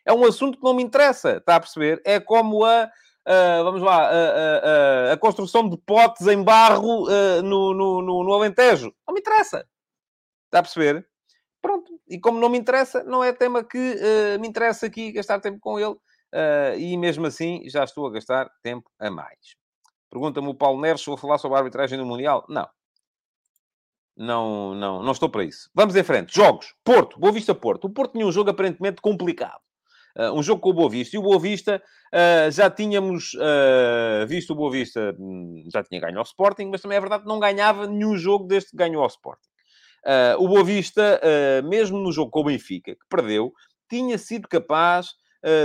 É 0.06 0.14
um 0.14 0.26
assunto 0.26 0.58
que 0.58 0.64
não 0.64 0.74
me 0.74 0.84
interessa. 0.84 1.38
Está 1.38 1.56
a 1.56 1.60
perceber? 1.60 2.02
É 2.06 2.20
como 2.20 2.64
a... 2.64 2.90
Uh, 3.28 3.64
vamos 3.64 3.82
lá, 3.82 4.08
uh, 4.08 5.10
uh, 5.10 5.14
a 5.14 5.18
construção 5.18 5.68
de 5.68 5.76
potes 5.78 6.28
em 6.28 6.44
barro 6.44 7.08
no, 7.42 7.74
no, 7.74 8.02
no, 8.02 8.24
no 8.24 8.34
Alentejo. 8.34 8.94
Não 9.08 9.14
me 9.14 9.20
interessa. 9.20 9.68
Está 10.46 10.60
a 10.60 10.64
perceber? 10.64 11.08
Pronto. 11.62 12.00
E 12.08 12.20
como 12.20 12.40
não 12.40 12.50
me 12.50 12.58
interessa, 12.58 13.04
não 13.04 13.24
é 13.24 13.34
tema 13.34 13.64
que 13.64 13.96
me 14.40 14.48
interessa 14.48 14.86
aqui 14.86 15.12
gastar 15.12 15.40
tempo 15.40 15.58
com 15.60 15.80
ele. 15.80 15.96
e 16.78 16.96
mesmo 16.98 17.26
assim, 17.26 17.68
já 17.68 17.84
estou 17.84 18.06
a 18.06 18.12
gastar 18.12 18.48
tempo 18.62 18.90
a 19.00 19.10
mais. 19.10 19.56
Pergunta-me 20.12 20.48
o 20.48 20.54
Paulo 20.54 20.80
Neves 20.80 21.02
se 21.02 21.08
vou 21.08 21.18
falar 21.18 21.40
sobre 21.40 21.58
a 21.58 21.60
arbitragem 21.60 21.98
no 21.98 22.06
Mundial. 22.06 22.46
Não. 22.48 22.70
Não, 24.16 24.74
não, 24.76 25.04
não 25.04 25.12
estou 25.12 25.30
para 25.30 25.44
isso. 25.44 25.70
Vamos 25.74 25.96
em 25.96 26.04
frente. 26.04 26.34
Jogos. 26.34 26.74
Porto. 26.84 27.20
Boa 27.20 27.34
Vista 27.34 27.54
Porto. 27.54 27.86
O 27.86 27.90
Porto 27.90 28.14
tinha 28.14 28.26
um 28.26 28.32
jogo 28.32 28.52
aparentemente 28.52 29.02
complicado. 29.02 29.65
Um 30.34 30.42
jogo 30.42 30.62
com 30.62 30.70
o 30.70 30.74
Boa 30.74 30.90
Vista. 30.90 31.16
E 31.16 31.20
o 31.20 31.22
Boa 31.22 31.40
Vista, 31.40 31.82
uh, 32.14 32.52
já 32.52 32.70
tínhamos 32.70 33.34
uh, 33.34 34.26
visto 34.28 34.52
o 34.52 34.56
Boa 34.56 34.72
Vista, 34.72 35.16
hum, 35.20 35.68
já 35.72 35.84
tinha 35.84 36.00
ganho 36.00 36.18
ao 36.18 36.24
Sporting, 36.24 36.66
mas 36.66 36.82
também 36.82 36.98
é 36.98 37.02
verdade 37.02 37.24
que 37.24 37.30
não 37.30 37.40
ganhava 37.40 37.86
nenhum 37.86 38.18
jogo 38.18 38.48
desde 38.48 38.72
que 38.72 38.78
ganhou 38.78 39.02
ao 39.02 39.10
Sporting. 39.10 39.50
o 40.40 40.48
Boa 40.48 40.64
Vista, 40.64 41.20
mesmo 41.66 41.98
no 42.00 42.12
jogo 42.12 42.32
com 42.32 42.42
o 42.42 42.46
Benfica, 42.46 42.94
que 42.94 43.06
perdeu, 43.10 43.52
tinha 43.90 44.18
sido 44.18 44.48
capaz 44.48 45.16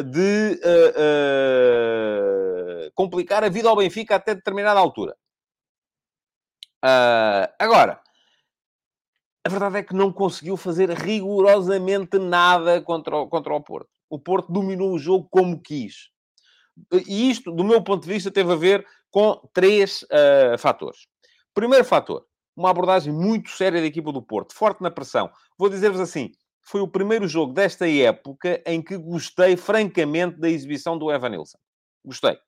de 0.06 0.60
complicar 2.94 3.44
a 3.44 3.48
vida 3.48 3.68
ao 3.68 3.76
Benfica 3.76 4.16
até 4.16 4.34
determinada 4.34 4.80
altura. 4.80 5.14
Agora, 7.58 8.00
a 9.44 9.48
verdade 9.48 9.78
é 9.78 9.82
que 9.82 9.94
não 9.94 10.12
conseguiu 10.12 10.56
fazer 10.56 10.90
rigorosamente 10.90 12.18
nada 12.18 12.80
contra 12.82 13.16
o, 13.16 13.28
contra 13.28 13.54
o 13.54 13.60
Porto. 13.60 13.89
O 14.10 14.18
Porto 14.18 14.52
dominou 14.52 14.92
o 14.92 14.98
jogo 14.98 15.26
como 15.30 15.62
quis. 15.62 16.10
E 17.06 17.30
isto, 17.30 17.52
do 17.52 17.64
meu 17.64 17.82
ponto 17.82 18.02
de 18.02 18.12
vista, 18.12 18.30
teve 18.30 18.52
a 18.52 18.56
ver 18.56 18.86
com 19.10 19.40
três 19.54 20.02
uh, 20.02 20.58
fatores. 20.58 21.06
Primeiro 21.54 21.84
fator, 21.84 22.26
uma 22.56 22.70
abordagem 22.70 23.12
muito 23.12 23.50
séria 23.50 23.80
da 23.80 23.86
equipa 23.86 24.12
do 24.12 24.22
Porto, 24.22 24.54
forte 24.54 24.82
na 24.82 24.90
pressão. 24.90 25.30
Vou 25.56 25.68
dizer-vos 25.68 26.00
assim, 26.00 26.32
foi 26.62 26.80
o 26.80 26.88
primeiro 26.88 27.26
jogo 27.26 27.52
desta 27.52 27.88
época 27.88 28.62
em 28.66 28.82
que 28.82 28.96
gostei 28.96 29.56
francamente 29.56 30.38
da 30.38 30.48
exibição 30.48 30.98
do 30.98 31.10
Evanilson. 31.10 31.58
Gostei. 32.04 32.38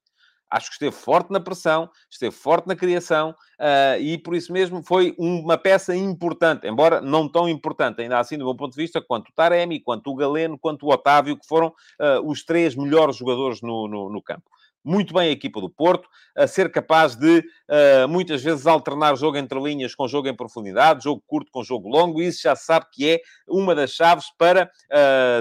Acho 0.53 0.67
que 0.67 0.75
esteve 0.75 0.95
forte 0.95 1.31
na 1.31 1.41
pressão, 1.41 1.89
esteve 2.11 2.37
forte 2.37 2.67
na 2.69 2.77
criação 2.77 3.31
uh, 3.59 3.99
e 3.99 4.19
por 4.19 4.35
isso 4.35 4.53
mesmo 4.53 4.83
foi 4.83 5.15
uma 5.19 5.57
peça 5.57 5.97
importante, 5.97 6.69
embora 6.69 7.01
não 7.01 7.27
tão 7.27 7.49
importante, 7.49 8.03
ainda 8.03 8.19
assim, 8.19 8.37
do 8.37 8.45
meu 8.45 8.55
ponto 8.55 8.73
de 8.73 8.83
vista, 8.83 9.01
quanto 9.01 9.31
o 9.31 9.33
Taremi, 9.35 9.81
quanto 9.81 10.11
o 10.11 10.15
Galeno, 10.15 10.59
quanto 10.59 10.85
o 10.85 10.93
Otávio, 10.93 11.39
que 11.39 11.47
foram 11.47 11.69
uh, 11.69 12.21
os 12.31 12.45
três 12.45 12.77
melhores 12.77 13.17
jogadores 13.17 13.63
no, 13.63 13.89
no, 13.89 14.11
no, 14.11 14.23
campo. 14.23 14.43
Muito 14.85 15.15
bem 15.15 15.29
a 15.29 15.33
equipa 15.33 15.59
do 15.59 15.71
Porto, 15.71 16.07
a 16.37 16.47
ser 16.47 16.71
capaz 16.71 17.17
de 17.17 17.39
uh, 17.39 18.07
muitas 18.07 18.43
vezes 18.43 18.67
alternar 18.67 19.17
jogo 19.17 19.39
entre 19.39 19.59
linhas 19.59 19.95
com 19.95 20.07
jogo 20.07 20.29
em 20.29 20.37
profundidade, 20.37 21.05
jogo 21.05 21.23
curto 21.27 21.51
com 21.51 21.65
jogo 21.65 21.89
longo, 21.89 22.21
e 22.21 22.27
isso 22.27 22.43
já 22.43 22.55
sabe 22.55 22.85
que 22.93 23.11
é 23.11 23.21
uma 23.49 23.75
das 23.75 23.93
chaves 23.93 24.27
para 24.37 24.71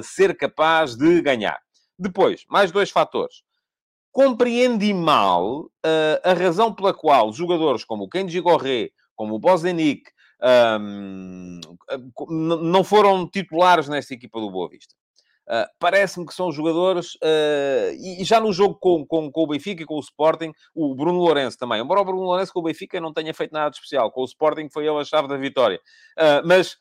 ser 0.04 0.38
capaz 0.38 0.96
de 0.96 1.22
ganhar. 1.22 1.60
Depois, 2.00 2.46
mais 2.48 2.72
dois 2.72 2.90
fatores 2.90 3.44
compreendi 4.12 4.94
mal 4.94 5.62
uh, 5.62 5.70
a 6.24 6.34
razão 6.34 6.74
pela 6.74 6.94
qual 6.94 7.32
jogadores 7.32 7.84
como 7.84 8.04
o 8.04 8.10
Kenji 8.10 8.40
Gorré, 8.42 8.90
como 9.16 9.36
o 9.36 9.40
Bozenic, 9.40 10.12
um, 10.80 11.60
não 12.30 12.84
foram 12.84 13.28
titulares 13.28 13.88
nesta 13.88 14.14
equipa 14.14 14.40
do 14.40 14.52
Boa 14.52 14.70
Vista. 14.70 14.96
Uh, 15.48 15.68
Parece-me 15.80 16.26
que 16.26 16.34
são 16.34 16.52
jogadores, 16.52 17.16
uh, 17.16 17.92
e, 18.00 18.22
e, 18.22 18.24
já 18.24 18.40
no 18.40 18.54
jogo 18.54 18.76
com, 18.76 19.06
com, 19.06 19.32
com, 19.32 19.44
o 19.44 19.48
Benfica 19.48 19.84
e 19.84 19.86
com 19.86 19.96
o 19.96 20.00
Sporting, 20.00 20.54
o 20.74 20.96
Bruno 20.96 21.20
Lourenço 21.20 21.58
também. 21.58 21.82
Embora 21.82 22.02
o 22.02 22.06
Bruno 22.06 22.24
Lourenço 22.24 22.54
com 22.54 22.60
o 22.60 22.64
Benfica 22.64 23.02
não 23.02 23.14
tenha 23.14 23.34
feito 23.34 23.52
nada 23.52 23.70
de 23.70 23.76
especial, 23.76 24.12
com 24.12 24.22
o 24.22 24.26
Sporting 24.26 24.70
foi 24.70 24.88
ele 24.88 25.00
a 25.00 25.04
chave 25.04 25.28
da 25.28 25.38
vitória. 25.38 25.80
Uh, 26.18 26.46
mas 26.46 26.78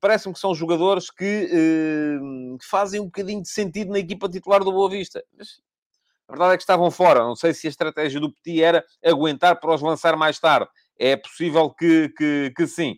parece-me 0.00 0.34
que 0.34 0.40
são 0.40 0.54
jogadores 0.54 1.08
que, 1.08 1.48
que, 1.48 2.66
fazem 2.68 3.00
um 3.00 3.06
bocadinho 3.06 3.40
de 3.40 3.48
sentido 3.48 3.90
na 3.90 4.00
equipa 4.00 4.28
titular 4.28 4.62
do 4.62 4.72
Boa 4.72 4.90
Vista. 4.90 5.24
Mas 5.38 5.60
a 6.28 6.32
verdade 6.32 6.54
é 6.54 6.56
que 6.56 6.62
estavam 6.62 6.90
fora. 6.90 7.20
Não 7.20 7.36
sei 7.36 7.52
se 7.52 7.66
a 7.66 7.70
estratégia 7.70 8.20
do 8.20 8.32
Petit 8.32 8.62
era 8.62 8.84
aguentar 9.04 9.60
para 9.60 9.74
os 9.74 9.82
lançar 9.82 10.16
mais 10.16 10.38
tarde. 10.38 10.68
É 10.98 11.16
possível 11.16 11.70
que, 11.70 12.08
que, 12.16 12.52
que 12.56 12.66
sim. 12.66 12.92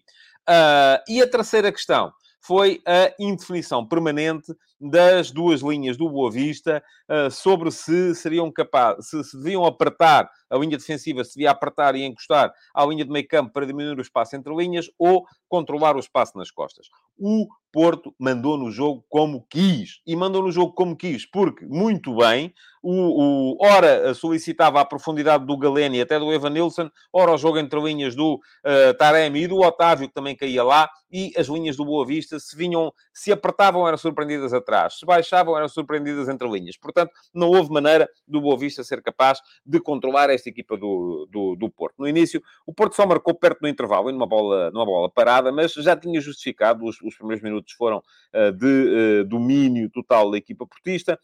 Uh, 0.48 1.02
e 1.08 1.20
a 1.20 1.28
terceira 1.28 1.72
questão 1.72 2.12
foi 2.40 2.80
a 2.86 3.12
indefinição 3.18 3.86
permanente 3.86 4.54
das 4.80 5.30
duas 5.30 5.60
linhas 5.60 5.96
do 5.96 6.08
Boa 6.08 6.30
Vista 6.30 6.82
uh, 7.08 7.30
sobre 7.30 7.70
se 7.70 8.14
seriam 8.14 8.50
capazes, 8.52 9.08
se, 9.08 9.24
se, 9.24 9.36
deviam 9.36 9.64
apertar 9.64 10.30
a 10.50 10.56
linha 10.56 10.76
defensiva, 10.76 11.24
se 11.24 11.34
devia 11.34 11.50
apertar 11.50 11.94
e 11.96 12.04
encostar 12.04 12.52
à 12.74 12.84
linha 12.84 13.04
de 13.04 13.10
meio 13.10 13.26
campo 13.26 13.52
para 13.52 13.66
diminuir 13.66 13.98
o 13.98 14.02
espaço 14.02 14.36
entre 14.36 14.54
linhas 14.54 14.90
ou 14.98 15.24
controlar 15.48 15.96
o 15.96 16.00
espaço 16.00 16.36
nas 16.36 16.50
costas. 16.50 16.88
O 17.18 17.46
Porto 17.76 18.14
mandou 18.18 18.56
no 18.56 18.70
jogo 18.70 19.04
como 19.06 19.46
quis. 19.50 20.00
E 20.06 20.16
mandou 20.16 20.42
no 20.42 20.50
jogo 20.50 20.72
como 20.72 20.96
quis, 20.96 21.26
porque, 21.26 21.66
muito 21.66 22.16
bem, 22.16 22.54
o, 22.82 23.52
o, 23.52 23.56
ora 23.60 24.14
solicitava 24.14 24.80
a 24.80 24.84
profundidade 24.84 25.44
do 25.44 25.58
Galeno 25.58 25.94
e 25.94 26.00
até 26.00 26.18
do 26.18 26.32
Evanilson, 26.32 26.90
ora 27.12 27.32
o 27.32 27.36
jogo 27.36 27.58
entre 27.58 27.78
linhas 27.78 28.14
do 28.14 28.36
uh, 28.36 28.94
Taremi 28.96 29.42
e 29.42 29.46
do 29.46 29.58
Otávio, 29.58 30.08
que 30.08 30.14
também 30.14 30.34
caía 30.34 30.64
lá, 30.64 30.88
e 31.12 31.32
as 31.36 31.48
linhas 31.48 31.76
do 31.76 31.84
Boa 31.84 32.06
Vista 32.06 32.40
se 32.40 32.56
vinham, 32.56 32.90
se 33.12 33.30
apertavam, 33.30 33.86
eram 33.86 33.98
surpreendidas 33.98 34.54
se 34.90 35.06
baixavam, 35.06 35.56
eram 35.56 35.68
surpreendidas 35.68 36.28
entre 36.28 36.48
linhas. 36.48 36.76
Portanto, 36.76 37.12
não 37.32 37.48
houve 37.48 37.70
maneira 37.70 38.08
do 38.26 38.40
Boa 38.40 38.56
Vista 38.56 38.82
ser 38.82 39.02
capaz 39.02 39.40
de 39.64 39.80
controlar 39.80 40.30
esta 40.30 40.48
equipa 40.48 40.76
do, 40.76 41.28
do, 41.30 41.56
do 41.56 41.70
Porto. 41.70 41.94
No 41.98 42.08
início, 42.08 42.42
o 42.66 42.72
Porto 42.72 42.94
só 42.94 43.06
marcou 43.06 43.34
perto 43.34 43.60
do 43.60 43.68
intervalo, 43.68 44.10
em 44.10 44.14
uma 44.14 44.26
bola, 44.26 44.70
numa 44.70 44.84
bola 44.84 45.10
parada, 45.10 45.52
mas 45.52 45.72
já 45.72 45.96
tinha 45.96 46.20
justificado, 46.20 46.84
os, 46.84 47.00
os 47.02 47.16
primeiros 47.16 47.42
minutos 47.42 47.72
foram 47.72 47.98
uh, 47.98 48.52
de 48.52 49.20
uh, 49.20 49.24
domínio 49.24 49.90
total 49.90 50.30
da 50.30 50.38
equipa 50.38 50.66
portista, 50.66 51.18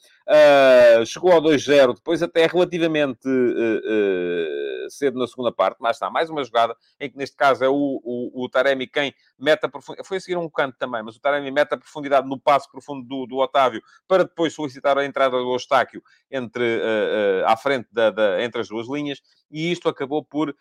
chegou 1.06 1.32
ao 1.32 1.42
2-0, 1.42 1.94
depois 1.94 2.22
até 2.22 2.46
relativamente 2.46 3.28
uh, 3.28 4.86
uh, 4.86 4.90
cedo 4.90 5.18
na 5.18 5.26
segunda 5.26 5.52
parte, 5.52 5.78
mas 5.80 5.96
está, 5.96 6.10
mais 6.10 6.30
uma 6.30 6.44
jogada 6.44 6.76
em 7.00 7.10
que 7.10 7.16
neste 7.16 7.36
caso 7.36 7.64
é 7.64 7.68
o, 7.68 8.00
o, 8.04 8.44
o 8.44 8.48
Taremi 8.48 8.86
quem 8.86 9.14
mete 9.38 9.64
a 9.64 9.68
profundidade, 9.68 10.08
foi 10.08 10.16
a 10.16 10.20
seguir 10.20 10.36
um 10.36 10.48
canto 10.48 10.76
também, 10.78 11.02
mas 11.02 11.16
o 11.16 11.20
Taremi 11.20 11.50
mete 11.50 11.74
a 11.74 11.76
profundidade 11.76 12.28
no 12.28 12.38
passo 12.38 12.70
profundo 12.70 13.06
do, 13.06 13.26
do 13.32 13.38
Otávio 13.38 13.82
para 14.06 14.24
depois 14.24 14.54
solicitar 14.54 14.96
a 14.96 15.04
entrada 15.04 15.36
do 15.36 15.52
Eustáquio 15.52 16.02
entre, 16.30 16.78
uh, 16.78 17.46
à 17.46 17.56
frente 17.56 17.88
da, 17.90 18.10
da, 18.10 18.42
entre 18.42 18.60
as 18.60 18.68
duas 18.68 18.88
linhas, 18.88 19.20
e 19.50 19.72
isto 19.72 19.88
acabou 19.88 20.24
por 20.24 20.54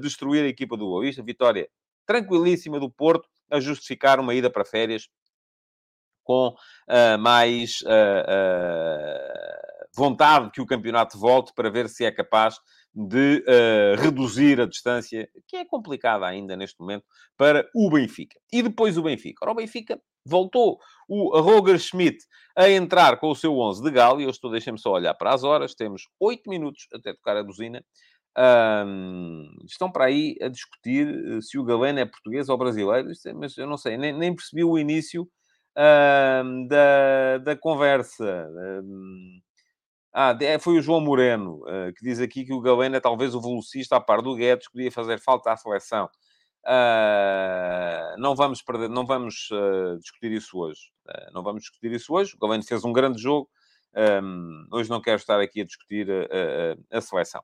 destruir 0.00 0.44
a 0.44 0.48
equipa 0.48 0.76
do 0.76 0.86
Boa 0.86 1.02
Vista, 1.02 1.22
vitória 1.22 1.68
tranquilíssima 2.06 2.80
do 2.80 2.90
Porto, 2.90 3.28
a 3.50 3.60
justificar 3.60 4.18
uma 4.18 4.34
ida 4.34 4.48
para 4.48 4.64
férias 4.64 5.10
com 6.24 6.48
uh, 6.48 7.18
mais 7.18 7.80
uh, 7.82 7.88
uh, 7.88 9.50
vontade 9.94 10.50
que 10.50 10.60
o 10.60 10.66
campeonato 10.66 11.18
volte 11.18 11.52
para 11.54 11.70
ver 11.70 11.88
se 11.88 12.04
é 12.04 12.12
capaz 12.12 12.58
de 12.94 13.44
reduzir 13.98 14.60
a 14.60 14.66
distância, 14.66 15.28
que 15.46 15.56
é 15.56 15.64
complicada 15.64 16.26
ainda 16.26 16.56
neste 16.56 16.80
momento, 16.80 17.04
para 17.36 17.68
o 17.74 17.90
Benfica. 17.90 18.38
E 18.52 18.62
depois 18.62 18.98
o 18.98 19.02
Benfica. 19.02 19.38
Ora, 19.42 19.52
o 19.52 19.56
Benfica 19.56 20.00
voltou 20.26 20.78
o 21.08 21.38
Roger 21.40 21.78
Schmidt 21.78 22.18
a 22.56 22.68
entrar 22.68 23.18
com 23.18 23.30
o 23.30 23.34
seu 23.34 23.56
11 23.58 23.82
de 23.82 23.90
galo, 23.90 24.20
e 24.20 24.24
eu 24.24 24.30
estou, 24.30 24.50
deixem-me 24.50 24.78
só 24.78 24.92
olhar 24.92 25.14
para 25.14 25.34
as 25.34 25.44
horas, 25.44 25.74
temos 25.74 26.02
8 26.18 26.48
minutos 26.48 26.86
até 26.92 27.12
tocar 27.12 27.36
a 27.36 27.44
buzina. 27.44 27.84
Um, 28.38 29.44
estão 29.66 29.90
para 29.90 30.04
aí 30.04 30.36
a 30.40 30.48
discutir 30.48 31.42
se 31.42 31.58
o 31.58 31.64
Galeno 31.64 31.98
é 31.98 32.06
português 32.06 32.48
ou 32.48 32.56
brasileiro, 32.56 33.10
é, 33.26 33.32
mas 33.32 33.56
eu 33.58 33.66
não 33.66 33.76
sei, 33.76 33.98
nem, 33.98 34.12
nem 34.12 34.34
percebi 34.34 34.62
o 34.62 34.78
início 34.78 35.28
uh, 35.76 36.68
da, 36.68 37.38
da 37.38 37.56
conversa. 37.56 38.48
Uh, 38.48 39.49
ah, 40.12 40.36
foi 40.60 40.78
o 40.78 40.82
João 40.82 41.00
Moreno, 41.00 41.62
uh, 41.62 41.92
que 41.96 42.04
diz 42.04 42.20
aqui 42.20 42.44
que 42.44 42.52
o 42.52 42.60
Galeno 42.60 42.96
é 42.96 43.00
talvez 43.00 43.34
o 43.34 43.40
velocista 43.40 43.96
a 43.96 44.00
par 44.00 44.22
do 44.22 44.34
Guedes, 44.34 44.66
que 44.66 44.72
podia 44.72 44.90
fazer 44.90 45.20
falta 45.20 45.52
à 45.52 45.56
seleção. 45.56 46.08
Uh, 46.66 48.18
não 48.18 48.34
vamos 48.34 48.60
perder, 48.62 48.88
não 48.88 49.06
vamos 49.06 49.48
uh, 49.50 49.98
discutir 49.98 50.32
isso 50.32 50.58
hoje. 50.58 50.80
Uh, 51.08 51.32
não 51.32 51.42
vamos 51.42 51.62
discutir 51.62 51.92
isso 51.92 52.12
hoje. 52.12 52.34
O 52.34 52.38
Galeno 52.38 52.64
fez 52.64 52.84
um 52.84 52.92
grande 52.92 53.20
jogo. 53.20 53.48
Um, 54.22 54.66
hoje 54.72 54.88
não 54.88 55.00
quero 55.00 55.16
estar 55.16 55.40
aqui 55.40 55.62
a 55.62 55.64
discutir 55.64 56.08
a, 56.10 56.94
a, 56.94 56.98
a 56.98 57.00
seleção. 57.00 57.42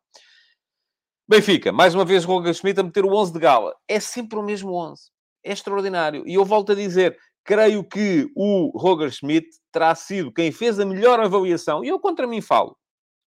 Benfica, 1.29 1.73
mais 1.73 1.93
uma 1.93 2.05
vez 2.05 2.25
Roger 2.25 2.55
Schmidt 2.55 2.79
a 2.79 2.85
meter 2.85 3.05
o 3.05 3.13
11 3.13 3.33
de 3.33 3.39
gala. 3.41 3.75
É 3.89 3.99
sempre 3.99 4.39
o 4.39 4.43
mesmo 4.43 4.73
11. 4.73 5.11
É 5.43 5.53
extraordinário. 5.53 6.23
E 6.27 6.35
eu 6.35 6.45
volto 6.45 6.73
a 6.73 6.75
dizer, 6.75 7.19
creio 7.47 7.85
que 7.85 8.29
o 8.35 8.77
Roger 8.77 9.11
Schmidt 9.11 9.49
terá 9.71 9.95
sido 9.95 10.33
quem 10.33 10.51
fez 10.51 10.81
a 10.81 10.85
melhor 10.85 11.21
avaliação, 11.21 11.85
e 11.85 11.89
eu 11.89 12.01
contra 12.01 12.27
mim 12.27 12.41
falo, 12.41 12.77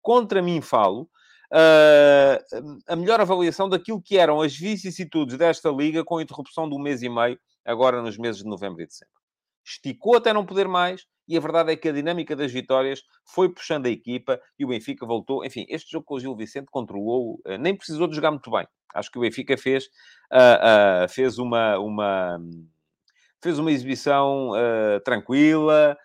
contra 0.03 0.42
mim 0.42 0.61
falo, 0.61 1.03
uh, 1.53 2.83
a 2.88 2.96
melhor 2.96 3.20
avaliação 3.20 3.68
daquilo 3.68 4.03
que 4.03 4.18
eram 4.18 4.40
as 4.40 4.55
vicissitudes 4.57 5.38
desta 5.38 5.70
liga 5.70 6.05
com 6.05 6.20
interrupção 6.20 6.68
de 6.68 6.75
um 6.75 6.79
mês 6.81 7.03
e 7.03 7.09
meio, 7.09 7.38
agora 7.64 8.03
nos 8.03 8.18
meses 8.18 8.42
de 8.42 8.49
novembro 8.49 8.83
e 8.83 8.87
dezembro. 8.87 9.14
Esticou 9.64 10.16
até 10.16 10.33
não 10.33 10.44
poder 10.44 10.66
mais, 10.66 11.07
e 11.29 11.37
a 11.37 11.40
verdade 11.40 11.70
é 11.70 11.77
que 11.77 11.88
a 11.88 11.92
dinâmica 11.92 12.35
das 12.35 12.51
vitórias 12.51 13.03
foi 13.25 13.49
puxando 13.49 13.87
a 13.87 13.90
equipa 13.90 14.40
e 14.59 14.64
o 14.64 14.68
Benfica 14.68 15.07
voltou. 15.07 15.44
Enfim, 15.44 15.64
este 15.68 15.92
jogo 15.92 16.05
com 16.05 16.14
o 16.14 16.20
Gil 16.20 16.35
Vicente 16.35 16.66
controlou, 16.68 17.40
eh, 17.46 17.57
nem 17.57 17.77
precisou 17.77 18.09
de 18.09 18.16
jogar 18.16 18.33
muito 18.33 18.51
bem. 18.51 18.66
Acho 18.92 19.12
que 19.12 19.18
o 19.18 19.20
Benfica 19.20 19.57
fez, 19.57 19.85
uh, 20.33 21.09
fez, 21.09 21.38
uma, 21.38 21.79
uma, 21.79 22.40
fez 23.42 23.59
uma 23.59 23.72
exibição 23.72 24.50
uh, 24.50 25.00
tranquila, 25.05 25.96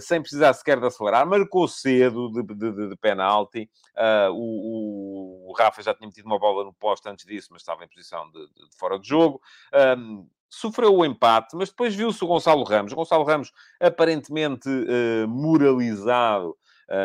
sem 0.00 0.20
precisar 0.20 0.52
sequer 0.52 0.80
de 0.80 0.86
acelerar. 0.86 1.24
Marcou 1.24 1.68
cedo 1.68 2.32
de, 2.32 2.42
de, 2.42 2.72
de, 2.72 2.88
de 2.88 2.96
penalti. 2.96 3.70
O, 4.32 5.50
o, 5.50 5.54
Rafa 5.56 5.82
já 5.82 5.94
tinha 5.94 6.08
metido 6.08 6.26
uma 6.26 6.38
bola 6.38 6.64
no 6.64 6.74
poste 6.74 7.08
antes 7.08 7.24
disso, 7.24 7.48
mas 7.52 7.62
estava 7.62 7.84
em 7.84 7.88
posição 7.88 8.28
de, 8.32 8.44
fora 8.76 8.98
de 8.98 9.08
jogo 9.08 9.40
sofreu 10.48 10.94
o 10.94 11.04
empate, 11.04 11.54
mas 11.56 11.68
depois 11.68 11.94
viu-se 11.94 12.22
o 12.24 12.26
Gonçalo 12.26 12.64
Ramos. 12.64 12.92
Gonçalo 12.92 13.24
Ramos 13.24 13.52
aparentemente 13.80 14.68
uh, 14.68 15.28
moralizado 15.28 16.50
uh, 16.50 16.56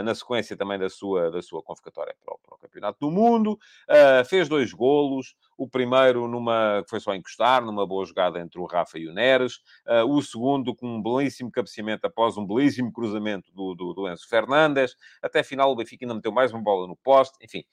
na 0.03 0.13
sequência 0.13 0.55
também 0.55 0.77
da 0.77 0.89
sua, 0.89 1.31
da 1.31 1.41
sua 1.41 1.61
convocatória 1.61 2.15
para 2.23 2.33
o, 2.33 2.39
para 2.39 2.55
o 2.55 2.59
Campeonato 2.59 2.99
do 2.99 3.11
Mundo. 3.11 3.53
Uh, 3.89 4.25
fez 4.25 4.47
dois 4.47 4.73
golos. 4.73 5.35
O 5.57 5.67
primeiro 5.67 6.27
numa, 6.27 6.83
foi 6.89 6.99
só 6.99 7.13
encostar, 7.13 7.63
numa 7.63 7.85
boa 7.85 8.03
jogada 8.05 8.39
entre 8.39 8.59
o 8.59 8.65
Rafa 8.65 8.97
e 8.97 9.07
o 9.07 9.13
Neres. 9.13 9.57
Uh, 9.87 10.05
o 10.07 10.21
segundo 10.21 10.75
com 10.75 10.87
um 10.87 11.01
belíssimo 11.01 11.51
cabeceamento 11.51 12.07
após 12.07 12.37
um 12.37 12.45
belíssimo 12.45 12.91
cruzamento 12.91 13.51
do, 13.53 13.75
do, 13.75 13.93
do 13.93 14.09
Enzo 14.09 14.27
Fernandes. 14.27 14.95
Até 15.21 15.43
final 15.43 15.71
o 15.71 15.75
Benfica 15.75 16.05
ainda 16.05 16.15
meteu 16.15 16.31
mais 16.31 16.51
uma 16.51 16.61
bola 16.61 16.87
no 16.87 16.95
poste. 16.95 17.37
Enfim, 17.43 17.63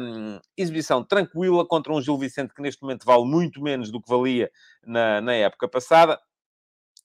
um, 0.00 0.40
exibição 0.56 1.04
tranquila 1.04 1.66
contra 1.66 1.92
um 1.92 2.00
Gil 2.00 2.18
Vicente 2.18 2.54
que 2.54 2.62
neste 2.62 2.82
momento 2.82 3.04
vale 3.04 3.24
muito 3.24 3.62
menos 3.62 3.90
do 3.90 4.00
que 4.00 4.08
valia 4.08 4.50
na, 4.84 5.20
na 5.20 5.34
época 5.34 5.68
passada. 5.68 6.20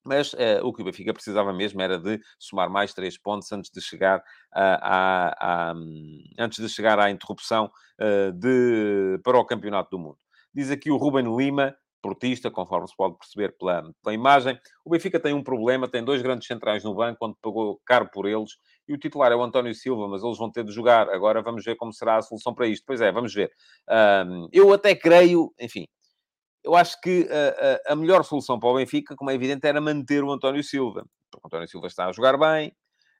Mas 0.03 0.33
uh, 0.33 0.63
o 0.63 0.73
que 0.73 0.81
o 0.81 0.85
Benfica 0.85 1.13
precisava 1.13 1.53
mesmo 1.53 1.81
era 1.81 1.97
de 1.97 2.19
somar 2.37 2.69
mais 2.69 2.93
três 2.93 3.17
pontos 3.17 3.51
antes 3.51 3.71
de 3.71 3.81
chegar, 3.81 4.21
à, 4.51 5.71
à, 5.71 5.73
antes 6.37 6.59
de 6.59 6.69
chegar 6.69 6.99
à 6.99 7.09
interrupção 7.09 7.71
uh, 7.99 8.31
de, 8.33 9.19
para 9.23 9.37
o 9.37 9.45
Campeonato 9.45 9.91
do 9.91 9.99
Mundo. 9.99 10.17
Diz 10.53 10.69
aqui 10.69 10.91
o 10.91 10.97
Ruben 10.97 11.35
Lima, 11.35 11.75
portista, 12.03 12.51
conforme 12.51 12.87
se 12.87 12.95
pode 12.95 13.17
perceber 13.17 13.55
pela, 13.57 13.89
pela 14.03 14.13
imagem. 14.13 14.59
O 14.83 14.89
Benfica 14.89 15.19
tem 15.19 15.33
um 15.33 15.41
problema, 15.41 15.87
tem 15.87 16.03
dois 16.03 16.21
grandes 16.21 16.45
centrais 16.45 16.83
no 16.83 16.93
banco, 16.93 17.25
onde 17.25 17.37
pagou 17.41 17.79
caro 17.85 18.09
por 18.11 18.27
eles, 18.27 18.51
e 18.87 18.93
o 18.93 18.97
titular 18.97 19.31
é 19.31 19.35
o 19.35 19.41
António 19.41 19.73
Silva, 19.73 20.07
mas 20.09 20.21
eles 20.21 20.37
vão 20.37 20.51
ter 20.51 20.65
de 20.65 20.73
jogar. 20.73 21.09
Agora 21.09 21.41
vamos 21.41 21.63
ver 21.63 21.77
como 21.77 21.93
será 21.93 22.17
a 22.17 22.21
solução 22.21 22.53
para 22.53 22.67
isto. 22.67 22.83
Pois 22.85 22.99
é, 22.99 23.09
vamos 23.09 23.33
ver. 23.33 23.49
Um, 24.27 24.49
eu 24.51 24.73
até 24.73 24.93
creio, 24.93 25.53
enfim, 25.57 25.87
eu 26.63 26.75
acho 26.75 26.99
que 27.01 27.27
a, 27.29 27.89
a, 27.89 27.93
a, 27.93 27.95
melhor 27.95 28.23
solução 28.23 28.59
para 28.59 28.69
o 28.69 28.75
Benfica, 28.75 29.15
como 29.15 29.29
é 29.29 29.33
evidente, 29.33 29.67
era 29.67 29.81
manter 29.81 30.23
o 30.23 30.31
António 30.31 30.63
Silva. 30.63 31.05
Porque 31.29 31.45
o 31.45 31.47
António 31.47 31.67
Silva 31.67 31.87
está 31.87 32.07
a 32.07 32.11
jogar 32.11 32.37
bem. 32.37 32.69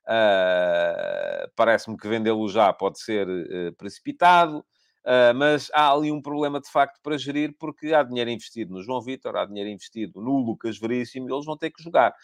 Uh, 0.06 1.50
Parece-me 1.56 1.96
que 1.96 2.08
vendê-lo 2.08 2.48
já 2.48 2.72
pode 2.72 3.00
ser 3.00 3.28
uh, 3.28 3.72
precipitado. 3.76 4.64
Uh, 5.04 5.34
mas 5.36 5.70
há 5.74 5.92
ali 5.92 6.10
um 6.10 6.22
problema 6.22 6.58
de 6.58 6.70
facto 6.70 6.98
para 7.02 7.18
gerir, 7.18 7.54
porque 7.58 7.92
há 7.92 8.02
dinheiro 8.02 8.30
investido 8.30 8.72
no 8.72 8.82
João 8.82 9.02
Vitor, 9.02 9.36
há 9.36 9.44
dinheiro 9.44 9.68
investido 9.68 10.18
no 10.22 10.38
Lucas 10.38 10.78
Veríssimo 10.78 11.28
e 11.28 11.32
eles 11.32 11.44
vão 11.44 11.58
ter 11.58 11.70
que 11.70 11.82
jogar. 11.82 12.14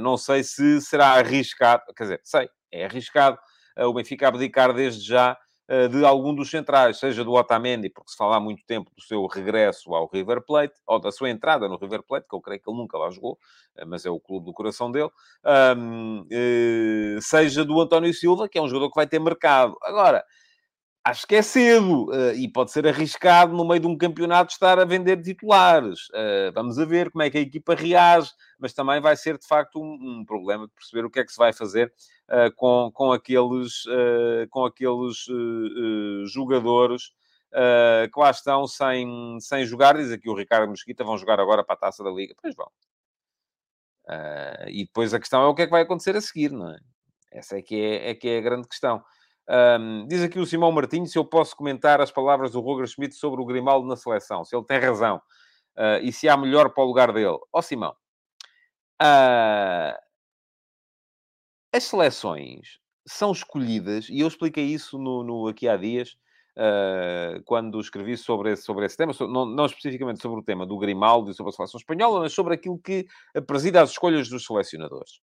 não 0.00 0.16
sei 0.16 0.42
se 0.42 0.80
será 0.80 1.08
arriscado, 1.18 1.82
quer 1.94 2.04
dizer, 2.04 2.20
sei, 2.24 2.48
é 2.72 2.86
arriscado 2.86 3.38
o 3.76 3.92
Benfica 3.92 4.28
abdicar 4.28 4.72
desde 4.72 5.04
já 5.06 5.32
eh, 5.32 5.36
de 5.90 6.04
algum 6.04 6.34
dos 6.34 6.50
centrais, 6.50 6.98
seja 6.98 7.24
do 7.24 7.32
Otamendi, 7.32 7.88
porque 7.88 8.10
se 8.10 8.16
fala 8.16 8.36
há 8.36 8.40
muito 8.40 8.62
tempo 8.66 8.90
do 8.94 9.02
seu 9.02 9.26
regresso 9.26 9.94
ao 9.94 10.06
River 10.12 10.42
Plate, 10.42 10.74
ou 10.86 10.98
da 11.00 11.10
sua 11.10 11.30
entrada 11.30 11.68
no 11.68 11.76
River 11.78 12.02
Plate, 12.02 12.26
que 12.28 12.34
eu 12.34 12.40
creio 12.40 12.60
que 12.60 12.68
ele 12.70 12.76
nunca 12.76 12.98
lá 12.98 13.10
jogou, 13.10 13.38
eh, 13.76 13.84
mas 13.84 14.04
é 14.04 14.10
o 14.10 14.20
clube 14.20 14.46
do 14.46 14.52
coração 14.52 14.90
dele, 14.92 15.10
eh, 16.30 17.18
seja 17.20 17.64
do 17.64 17.80
António 17.80 18.12
Silva, 18.12 18.48
que 18.48 18.58
é 18.58 18.62
um 18.62 18.68
jogador 18.68 18.90
que 18.90 18.96
vai 18.96 19.06
ter 19.06 19.18
mercado. 19.18 19.76
Agora, 19.82 20.22
acho 21.04 21.26
que 21.26 21.34
é 21.34 21.42
cedo 21.42 22.06
uh, 22.06 22.32
e 22.34 22.50
pode 22.50 22.72
ser 22.72 22.86
arriscado 22.86 23.54
no 23.54 23.64
meio 23.66 23.80
de 23.80 23.86
um 23.86 23.96
campeonato 23.96 24.52
estar 24.52 24.78
a 24.78 24.84
vender 24.86 25.20
titulares. 25.20 26.08
Uh, 26.08 26.50
vamos 26.54 26.78
a 26.78 26.84
ver 26.86 27.10
como 27.10 27.22
é 27.22 27.30
que 27.30 27.36
a 27.36 27.42
equipa 27.42 27.74
reage, 27.74 28.30
mas 28.58 28.72
também 28.72 29.00
vai 29.00 29.14
ser 29.14 29.36
de 29.36 29.46
facto 29.46 29.80
um, 29.80 30.20
um 30.20 30.24
problema 30.24 30.66
de 30.66 30.72
perceber 30.72 31.04
o 31.04 31.10
que 31.10 31.20
é 31.20 31.24
que 31.24 31.30
se 31.30 31.36
vai 31.36 31.52
fazer 31.52 31.92
uh, 32.30 32.50
com, 32.56 32.90
com 32.92 33.12
aqueles, 33.12 33.84
com 34.50 34.64
aqueles 34.64 35.26
jogadores. 36.32 37.12
que 38.12 38.20
lá 38.20 38.30
estão 38.30 38.66
sem, 38.66 39.38
sem 39.40 39.66
jogar, 39.66 39.96
diz 39.96 40.10
aqui 40.10 40.28
o 40.30 40.34
Ricardo 40.34 40.70
Mosquita, 40.70 41.04
vão 41.04 41.18
jogar 41.18 41.38
agora 41.38 41.62
para 41.62 41.74
a 41.74 41.78
taça 41.78 42.02
da 42.02 42.10
Liga. 42.10 42.34
Pois 42.40 42.54
vão. 42.54 42.70
e 44.68 44.84
depois 44.84 45.12
a 45.12 45.20
questão 45.20 45.42
é 45.42 45.46
o 45.46 45.54
que 45.54 45.62
é 45.62 45.66
que 45.66 45.72
vai 45.72 45.82
acontecer 45.82 46.16
a 46.16 46.20
seguir, 46.20 46.50
não 46.50 46.70
é? 46.70 46.78
Essa 47.30 47.58
é 47.58 47.62
que 47.62 47.74
é, 47.74 48.10
é, 48.10 48.14
que 48.14 48.28
é 48.28 48.38
a 48.38 48.40
grande 48.40 48.68
questão. 48.68 49.02
Um, 49.48 50.06
diz 50.06 50.22
aqui 50.22 50.38
o 50.38 50.46
Simão 50.46 50.72
Martins 50.72 51.12
se 51.12 51.18
eu 51.18 51.24
posso 51.24 51.54
comentar 51.54 52.00
as 52.00 52.10
palavras 52.10 52.52
do 52.52 52.60
Roger 52.60 52.86
Schmidt 52.86 53.14
sobre 53.14 53.42
o 53.42 53.44
Grimaldo 53.44 53.86
na 53.86 53.96
seleção, 53.96 54.42
se 54.44 54.56
ele 54.56 54.64
tem 54.64 54.78
razão 54.78 55.20
uh, 55.76 56.02
e 56.02 56.12
se 56.12 56.28
há 56.28 56.36
melhor 56.36 56.70
para 56.70 56.82
o 56.82 56.86
lugar 56.86 57.12
dele. 57.12 57.28
Ó 57.28 57.40
oh, 57.52 57.62
Simão, 57.62 57.94
uh, 59.02 59.98
as 61.72 61.84
seleções 61.84 62.78
são 63.06 63.32
escolhidas, 63.32 64.08
e 64.08 64.20
eu 64.20 64.28
expliquei 64.28 64.64
isso 64.64 64.98
no, 64.98 65.22
no 65.22 65.48
aqui 65.48 65.68
há 65.68 65.76
dias, 65.76 66.16
uh, 66.56 67.42
quando 67.44 67.78
escrevi 67.78 68.16
sobre 68.16 68.52
esse, 68.52 68.62
sobre 68.62 68.86
esse 68.86 68.96
tema, 68.96 69.12
não, 69.20 69.44
não, 69.44 69.66
especificamente 69.66 70.22
sobre 70.22 70.40
o 70.40 70.42
tema 70.42 70.64
do 70.64 70.78
Grimaldo 70.78 71.30
e 71.30 71.34
sobre 71.34 71.50
a 71.50 71.52
seleção 71.52 71.78
espanhola, 71.78 72.20
mas 72.20 72.32
sobre 72.32 72.54
aquilo 72.54 72.78
que 72.78 73.06
presida 73.46 73.82
as 73.82 73.90
escolhas 73.90 74.28
dos 74.30 74.46
selecionadores. 74.46 75.20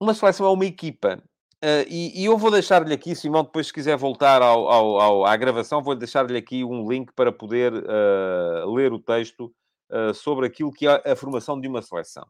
Uma 0.00 0.14
seleção 0.14 0.46
é 0.46 0.50
uma 0.50 0.66
equipa 0.66 1.22
Uh, 1.64 1.82
e, 1.88 2.22
e, 2.22 2.24
eu 2.24 2.38
vou 2.38 2.52
deixar-lhe 2.52 2.94
aqui, 2.94 3.16
Simão, 3.16 3.42
depois 3.42 3.66
se 3.66 3.72
quiser 3.72 3.96
voltar 3.96 4.40
ao, 4.42 4.68
ao, 4.68 5.00
ao 5.00 5.26
à 5.26 5.36
gravação, 5.36 5.82
vou 5.82 5.96
deixar-lhe 5.96 6.38
aqui 6.38 6.62
um 6.62 6.88
link 6.88 7.12
para 7.12 7.32
poder 7.32 7.72
uh, 7.74 8.72
ler 8.72 8.92
o 8.92 8.98
texto 9.00 9.52
uh, 9.90 10.14
sobre 10.14 10.46
aquilo 10.46 10.72
que 10.72 10.86
é 10.86 11.02
a 11.04 11.16
formação 11.16 11.60
de 11.60 11.66
uma 11.66 11.82
seleção. 11.82 12.24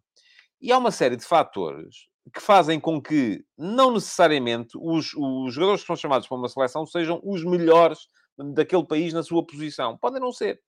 E 0.60 0.72
há 0.72 0.78
uma 0.78 0.90
série 0.90 1.14
de 1.14 1.24
fatores 1.24 2.08
que 2.32 2.40
fazem 2.40 2.80
com 2.80 3.02
que, 3.02 3.44
não 3.56 3.92
necessariamente, 3.92 4.78
os, 4.80 5.12
os 5.14 5.52
jogadores 5.52 5.82
que 5.82 5.86
são 5.86 5.96
chamados 5.96 6.26
para 6.26 6.36
uma 6.36 6.48
seleção 6.48 6.86
sejam 6.86 7.20
os 7.22 7.44
melhores 7.44 8.08
daquele 8.54 8.84
país 8.84 9.12
na 9.12 9.22
sua 9.22 9.44
posição. 9.44 9.96
Podem 9.98 10.20
não 10.20 10.32
ser. 10.32 10.60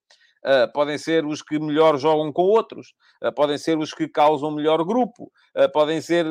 Uh, 0.43 0.73
podem 0.73 0.97
ser 0.97 1.27
os 1.27 1.43
que 1.43 1.59
melhor 1.59 1.99
jogam 1.99 2.33
com 2.33 2.43
outros, 2.43 2.95
uh, 3.23 3.31
podem 3.31 3.59
ser 3.59 3.77
os 3.77 3.93
que 3.93 4.09
causam 4.09 4.51
melhor 4.51 4.83
grupo, 4.85 5.31
uh, 5.55 5.71
podem 5.71 6.01
ser, 6.01 6.25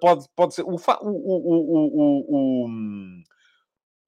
pode, 0.00 0.26
pode 0.34 0.54
ser 0.54 0.62
o, 0.62 0.74
o, 0.74 1.06
o, 2.28 2.66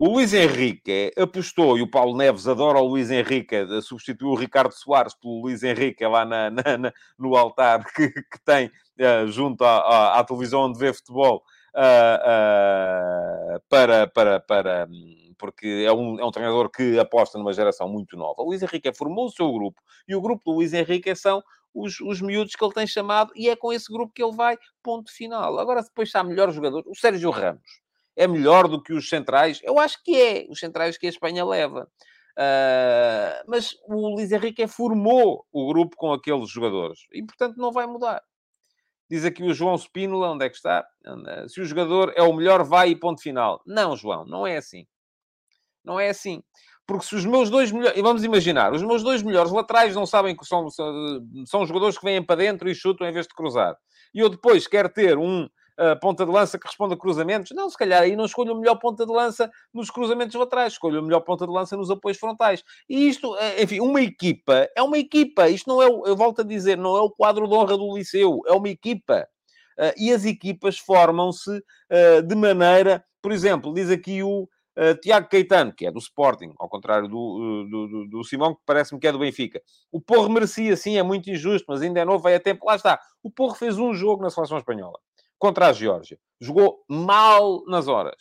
o, 0.00 0.08
Luís 0.08 0.34
Henrique 0.34 1.12
apostou, 1.16 1.78
e 1.78 1.82
o 1.82 1.90
Paulo 1.90 2.16
Neves 2.16 2.48
adora 2.48 2.80
o 2.80 2.88
Luís 2.88 3.12
Henrique, 3.12 3.56
substituiu 3.80 4.32
o 4.32 4.34
Ricardo 4.34 4.72
Soares 4.72 5.14
pelo 5.14 5.42
Luís 5.42 5.62
Henrique 5.62 6.04
lá 6.04 6.24
na, 6.24 6.50
na, 6.50 6.76
na 6.76 6.92
no 7.16 7.36
altar 7.36 7.84
que, 7.94 8.08
que 8.10 8.44
tem 8.44 8.68
junto 9.28 9.64
à, 9.64 9.78
à, 9.78 10.18
à, 10.18 10.24
televisão 10.24 10.62
onde 10.62 10.80
vê 10.80 10.92
futebol 10.92 11.44
para, 13.68 14.08
para, 14.12 14.40
para 14.40 14.88
porque 15.38 15.85
é 15.87 15.92
um, 15.92 16.18
é 16.20 16.25
um 16.25 16.31
treinador 16.31 16.70
que 16.70 16.99
aposta 16.99 17.38
numa 17.38 17.53
geração 17.53 17.88
muito 17.88 18.16
nova. 18.16 18.42
O 18.42 18.47
Luís 18.47 18.62
Henrique 18.62 18.92
formou 18.94 19.27
o 19.27 19.31
seu 19.31 19.53
grupo 19.53 19.81
e 20.07 20.14
o 20.14 20.20
grupo 20.20 20.42
do 20.44 20.57
Luís 20.57 20.73
Henrique 20.73 21.14
são 21.14 21.42
os, 21.75 22.01
os 22.01 22.20
miúdos 22.20 22.55
que 22.55 22.64
ele 22.64 22.75
tem 22.75 22.87
chamado 22.87 23.33
e 23.35 23.49
é 23.49 23.57
com 23.57 23.73
esse 23.73 23.92
grupo 23.92 24.12
que 24.14 24.23
ele 24.23 24.35
vai, 24.35 24.57
ponto 24.83 25.12
final. 25.12 25.59
Agora, 25.59 25.83
depois 25.83 26.09
está 26.09 26.23
melhor 26.23 26.51
jogador, 26.53 26.85
o 26.87 26.94
Sérgio 26.94 27.31
Ramos 27.31 27.85
é 28.16 28.27
melhor 28.27 28.68
do 28.68 28.83
que 28.83 28.92
os 28.92 29.09
centrais? 29.09 29.61
Eu 29.62 29.79
acho 29.79 30.03
que 30.03 30.16
é, 30.16 30.47
os 30.49 30.59
centrais 30.59 30.97
que 30.97 31.07
a 31.07 31.11
Espanha 31.11 31.44
leva. 31.44 31.88
Uh, 32.37 33.44
mas 33.47 33.77
o 33.87 34.16
Luís 34.16 34.33
Henrique 34.33 34.66
formou 34.66 35.47
o 35.53 35.68
grupo 35.68 35.97
com 35.97 36.12
aqueles 36.12 36.51
jogadores 36.51 37.01
e, 37.12 37.23
portanto, 37.23 37.57
não 37.57 37.70
vai 37.70 37.87
mudar. 37.87 38.23
Diz 39.09 39.25
aqui 39.25 39.42
o 39.42 39.55
João 39.55 39.77
Spínola, 39.77 40.33
onde 40.33 40.47
é 40.47 40.49
que 40.49 40.57
está? 40.57 40.85
Se 41.49 41.61
o 41.61 41.64
jogador 41.64 42.12
é 42.16 42.23
o 42.23 42.33
melhor, 42.33 42.64
vai 42.64 42.88
e 42.88 42.97
ponto 42.97 43.23
final. 43.23 43.62
Não, 43.66 43.94
João, 43.94 44.25
não 44.25 44.47
é 44.47 44.57
assim. 44.57 44.87
Não 45.85 45.99
é 46.01 46.09
assim. 46.09 46.42
Porque 46.87 47.07
se 47.07 47.14
os 47.14 47.25
meus 47.25 47.51
dois 47.51 47.73
melhores... 47.73 48.01
Vamos 48.01 48.25
imaginar, 48.25 48.73
os 48.73 48.83
meus 48.83 49.03
dois 49.03 49.23
melhores 49.23 49.51
laterais 49.51 49.94
não 49.94 50.07
sabem 50.07 50.37
que 50.37 50.44
são, 50.44 50.68
são 51.47 51.66
jogadores 51.66 51.99
que 51.99 52.05
vêm 52.05 52.23
para 52.23 52.37
dentro 52.37 52.68
e 52.68 52.75
chutam 52.75 53.07
em 53.07 53.12
vez 53.12 53.27
de 53.27 53.35
cruzar. 53.35 53.77
E 54.14 54.20
eu 54.20 54.29
depois 54.29 54.66
quero 54.66 54.88
ter 54.88 55.16
um 55.18 55.44
uh, 55.44 55.99
ponta 56.01 56.25
de 56.25 56.31
lança 56.31 56.59
que 56.59 56.66
responde 56.66 56.94
a 56.94 56.97
cruzamentos. 56.97 57.53
Não, 57.55 57.68
se 57.68 57.77
calhar 57.77 58.03
aí 58.03 58.16
não 58.16 58.25
escolho 58.25 58.55
o 58.55 58.61
melhor 58.61 58.77
ponta 58.77 59.05
de 59.07 59.12
lança 59.12 59.51
nos 59.73 59.90
cruzamentos 59.90 60.35
laterais, 60.35 60.75
escolho 60.75 61.01
o 61.01 61.05
melhor 61.05 61.20
ponta 61.20 61.47
de 61.47 61.53
lança 61.53 61.77
nos 61.77 61.90
apoios 61.90 62.18
frontais. 62.18 62.62
E 62.88 63.09
isto, 63.09 63.37
eh, 63.37 63.62
enfim, 63.62 63.81
uma 63.81 64.01
equipa 64.01 64.68
é 64.77 64.83
uma 64.83 64.99
equipa. 64.99 65.49
Isto 65.49 65.68
não 65.68 65.83
é, 65.83 65.87
eu 65.87 66.16
volto 66.16 66.40
a 66.40 66.44
dizer, 66.44 66.77
não 66.77 66.97
é 66.97 67.01
o 67.01 67.11
quadro 67.11 67.49
de 67.49 67.55
honra 67.55 67.77
do 67.77 67.97
Liceu, 67.97 68.40
é 68.47 68.53
uma 68.53 68.68
equipa. 68.68 69.27
Uh, 69.79 69.92
e 69.97 70.12
as 70.12 70.25
equipas 70.25 70.79
formam-se 70.79 71.51
uh, 71.51 72.23
de 72.25 72.35
maneira, 72.37 73.05
por 73.20 73.33
exemplo, 73.33 73.75
diz 73.75 73.90
aqui 73.90 74.23
o 74.23 74.49
Uh, 74.76 74.98
Tiago 75.00 75.28
Caetano, 75.28 75.72
que 75.72 75.87
é 75.87 75.90
do 75.92 76.00
Sporting, 76.00 76.52
ao 76.58 76.68
contrário 76.68 77.08
do, 77.08 77.66
do, 77.70 77.87
do, 77.87 78.08
do 78.08 78.24
Simão, 78.24 78.54
que 78.54 78.60
parece-me 78.66 79.00
que 79.00 79.06
é 79.06 79.12
do 79.12 79.20
Benfica. 79.20 79.62
O 79.92 80.00
Porro 80.00 80.28
merecia, 80.28 80.76
sim, 80.76 80.98
é 80.98 81.02
muito 81.02 81.30
injusto, 81.30 81.66
mas 81.68 81.80
ainda 81.80 82.00
é 82.00 82.04
novo, 82.04 82.24
vai 82.24 82.34
a 82.34 82.40
tempo. 82.40 82.66
Lá 82.66 82.74
está. 82.74 82.98
O 83.22 83.30
Porro 83.30 83.54
fez 83.54 83.78
um 83.78 83.94
jogo 83.94 84.22
na 84.22 84.30
seleção 84.30 84.58
espanhola, 84.58 84.98
contra 85.38 85.68
a 85.68 85.72
Geórgia. 85.72 86.18
Jogou 86.40 86.84
mal 86.88 87.62
nas 87.66 87.87
horas. 87.87 88.16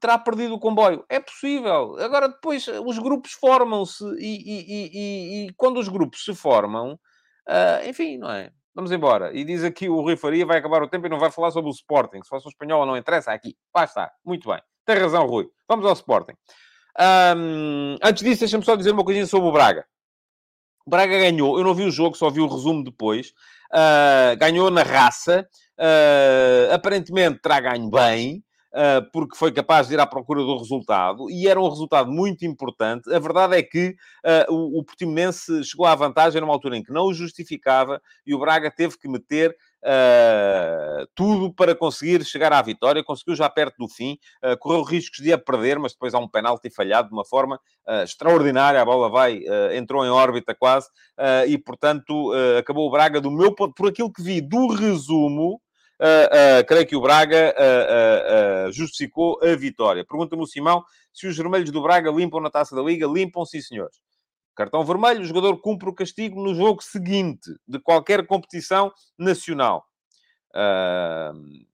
Terá 0.00 0.18
perdido 0.18 0.54
o 0.54 0.60
comboio. 0.60 1.04
É 1.08 1.20
possível. 1.20 1.96
Agora, 1.98 2.28
depois, 2.28 2.66
os 2.68 2.98
grupos 2.98 3.32
formam-se 3.32 4.04
e, 4.18 4.36
e, 4.36 4.64
e, 4.66 5.46
e, 5.46 5.52
quando 5.56 5.78
os 5.78 5.88
grupos 5.88 6.24
se 6.24 6.34
formam, 6.34 6.94
uh, 7.48 7.88
enfim, 7.88 8.18
não 8.18 8.30
é? 8.30 8.50
Vamos 8.74 8.92
embora. 8.92 9.32
E 9.34 9.44
diz 9.44 9.62
aqui 9.62 9.88
o 9.88 10.00
Rui 10.00 10.16
Faria, 10.16 10.44
vai 10.44 10.58
acabar 10.58 10.82
o 10.82 10.88
tempo 10.88 11.06
e 11.06 11.10
não 11.10 11.18
vai 11.18 11.30
falar 11.30 11.50
sobre 11.50 11.70
o 11.70 11.72
Sporting. 11.74 12.22
Se 12.22 12.28
fosse 12.28 12.46
um 12.46 12.50
espanhol, 12.50 12.84
não 12.84 12.96
interessa 12.96 13.32
aqui. 13.32 13.56
Lá 13.74 13.84
está. 13.84 14.10
Muito 14.24 14.48
bem. 14.48 14.60
Tem 14.84 14.96
razão, 14.96 15.26
Rui. 15.26 15.46
Vamos 15.68 15.86
ao 15.86 15.92
Sporting. 15.94 16.34
Um, 17.36 17.96
antes 18.02 18.22
disso, 18.22 18.40
deixa-me 18.40 18.64
só 18.64 18.76
dizer 18.76 18.92
uma 18.92 19.04
coisinha 19.04 19.26
sobre 19.26 19.48
o 19.48 19.52
Braga. 19.52 19.84
O 20.86 20.90
Braga 20.90 21.18
ganhou. 21.18 21.58
Eu 21.58 21.64
não 21.64 21.74
vi 21.74 21.84
o 21.84 21.90
jogo, 21.90 22.16
só 22.16 22.30
vi 22.30 22.40
o 22.40 22.46
resumo 22.46 22.84
depois. 22.84 23.32
Uh, 23.72 24.36
ganhou 24.38 24.70
na 24.70 24.82
raça. 24.82 25.48
Uh, 25.78 26.72
aparentemente 26.72 27.40
terá 27.40 27.60
ganho 27.60 27.88
bem. 27.90 28.44
Uh, 28.74 29.08
porque 29.12 29.36
foi 29.36 29.52
capaz 29.52 29.86
de 29.86 29.94
ir 29.94 30.00
à 30.00 30.06
procura 30.06 30.40
do 30.40 30.58
resultado, 30.58 31.30
e 31.30 31.46
era 31.46 31.60
um 31.60 31.68
resultado 31.68 32.10
muito 32.10 32.44
importante. 32.44 33.08
A 33.14 33.20
verdade 33.20 33.56
é 33.56 33.62
que 33.62 33.94
uh, 34.50 34.52
o, 34.52 34.80
o 34.80 34.84
Portimonense 34.84 35.62
chegou 35.62 35.86
à 35.86 35.94
vantagem 35.94 36.40
numa 36.40 36.52
altura 36.52 36.76
em 36.76 36.82
que 36.82 36.92
não 36.92 37.04
o 37.04 37.14
justificava, 37.14 38.02
e 38.26 38.34
o 38.34 38.38
Braga 38.40 38.72
teve 38.72 38.98
que 38.98 39.08
meter 39.08 39.56
Uh, 39.84 41.06
tudo 41.14 41.52
para 41.52 41.74
conseguir 41.74 42.24
chegar 42.24 42.50
à 42.54 42.62
vitória, 42.62 43.04
conseguiu 43.04 43.36
já 43.36 43.50
perto 43.50 43.76
do 43.76 43.86
fim, 43.86 44.18
uh, 44.42 44.56
correu 44.58 44.82
riscos 44.82 45.22
de 45.22 45.30
a 45.30 45.36
perder, 45.36 45.78
mas 45.78 45.92
depois 45.92 46.14
há 46.14 46.18
um 46.18 46.26
penalti 46.26 46.70
falhado 46.70 47.08
de 47.08 47.14
uma 47.14 47.24
forma 47.24 47.60
uh, 47.86 48.02
extraordinária, 48.02 48.80
a 48.80 48.84
bola 48.84 49.10
vai, 49.10 49.42
entrou 49.74 50.02
em 50.02 50.08
órbita 50.08 50.54
quase, 50.54 50.88
e 51.46 51.58
portanto 51.58 52.32
acabou 52.58 52.88
o 52.88 52.90
Braga 52.90 53.20
do 53.20 53.30
meu 53.30 53.54
ponto, 53.54 53.74
por 53.74 53.90
aquilo 53.90 54.10
que 54.10 54.22
vi 54.22 54.40
do 54.40 54.68
resumo, 54.68 55.60
creio 56.66 56.86
que 56.86 56.96
o 56.96 57.00
Braga 57.00 57.54
justificou 58.70 59.38
a 59.42 59.54
vitória. 59.54 60.04
Pergunta-me 60.04 60.42
o 60.42 60.46
Simão 60.46 60.82
se 61.12 61.26
os 61.26 61.36
vermelhos 61.36 61.70
do 61.70 61.82
Braga 61.82 62.10
limpam 62.10 62.40
na 62.40 62.50
taça 62.50 62.74
da 62.74 62.82
Liga, 62.82 63.06
limpam 63.06 63.44
sim 63.44 63.60
senhores. 63.60 63.96
Cartão 64.54 64.84
vermelho, 64.84 65.22
o 65.22 65.24
jogador 65.24 65.60
cumpre 65.60 65.88
o 65.88 65.94
castigo 65.94 66.42
no 66.42 66.54
jogo 66.54 66.82
seguinte 66.82 67.50
de 67.66 67.78
qualquer 67.78 68.26
competição 68.26 68.92
nacional. 69.18 69.84
Uh, 70.50 71.66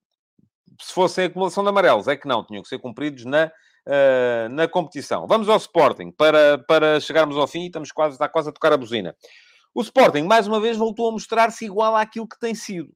se 0.80 0.92
fossem 0.94 1.26
acumulação 1.26 1.62
de 1.62 1.68
amarelos, 1.68 2.08
é 2.08 2.16
que 2.16 2.26
não, 2.26 2.44
tinham 2.44 2.62
que 2.62 2.68
ser 2.68 2.78
cumpridos 2.78 3.24
na, 3.24 3.46
uh, 3.46 4.48
na 4.50 4.66
competição. 4.66 5.26
Vamos 5.26 5.48
ao 5.48 5.58
Sporting, 5.58 6.10
para, 6.10 6.58
para 6.66 6.98
chegarmos 7.00 7.36
ao 7.36 7.46
fim 7.46 7.66
estamos 7.66 7.92
quase, 7.92 8.14
está 8.14 8.28
quase 8.28 8.48
a 8.48 8.52
tocar 8.52 8.72
a 8.72 8.78
buzina. 8.78 9.14
O 9.74 9.82
Sporting, 9.82 10.22
mais 10.22 10.46
uma 10.46 10.60
vez, 10.60 10.76
voltou 10.76 11.08
a 11.08 11.12
mostrar-se 11.12 11.64
igual 11.64 11.94
àquilo 11.94 12.28
que 12.28 12.38
tem 12.38 12.54
sido. 12.54 12.92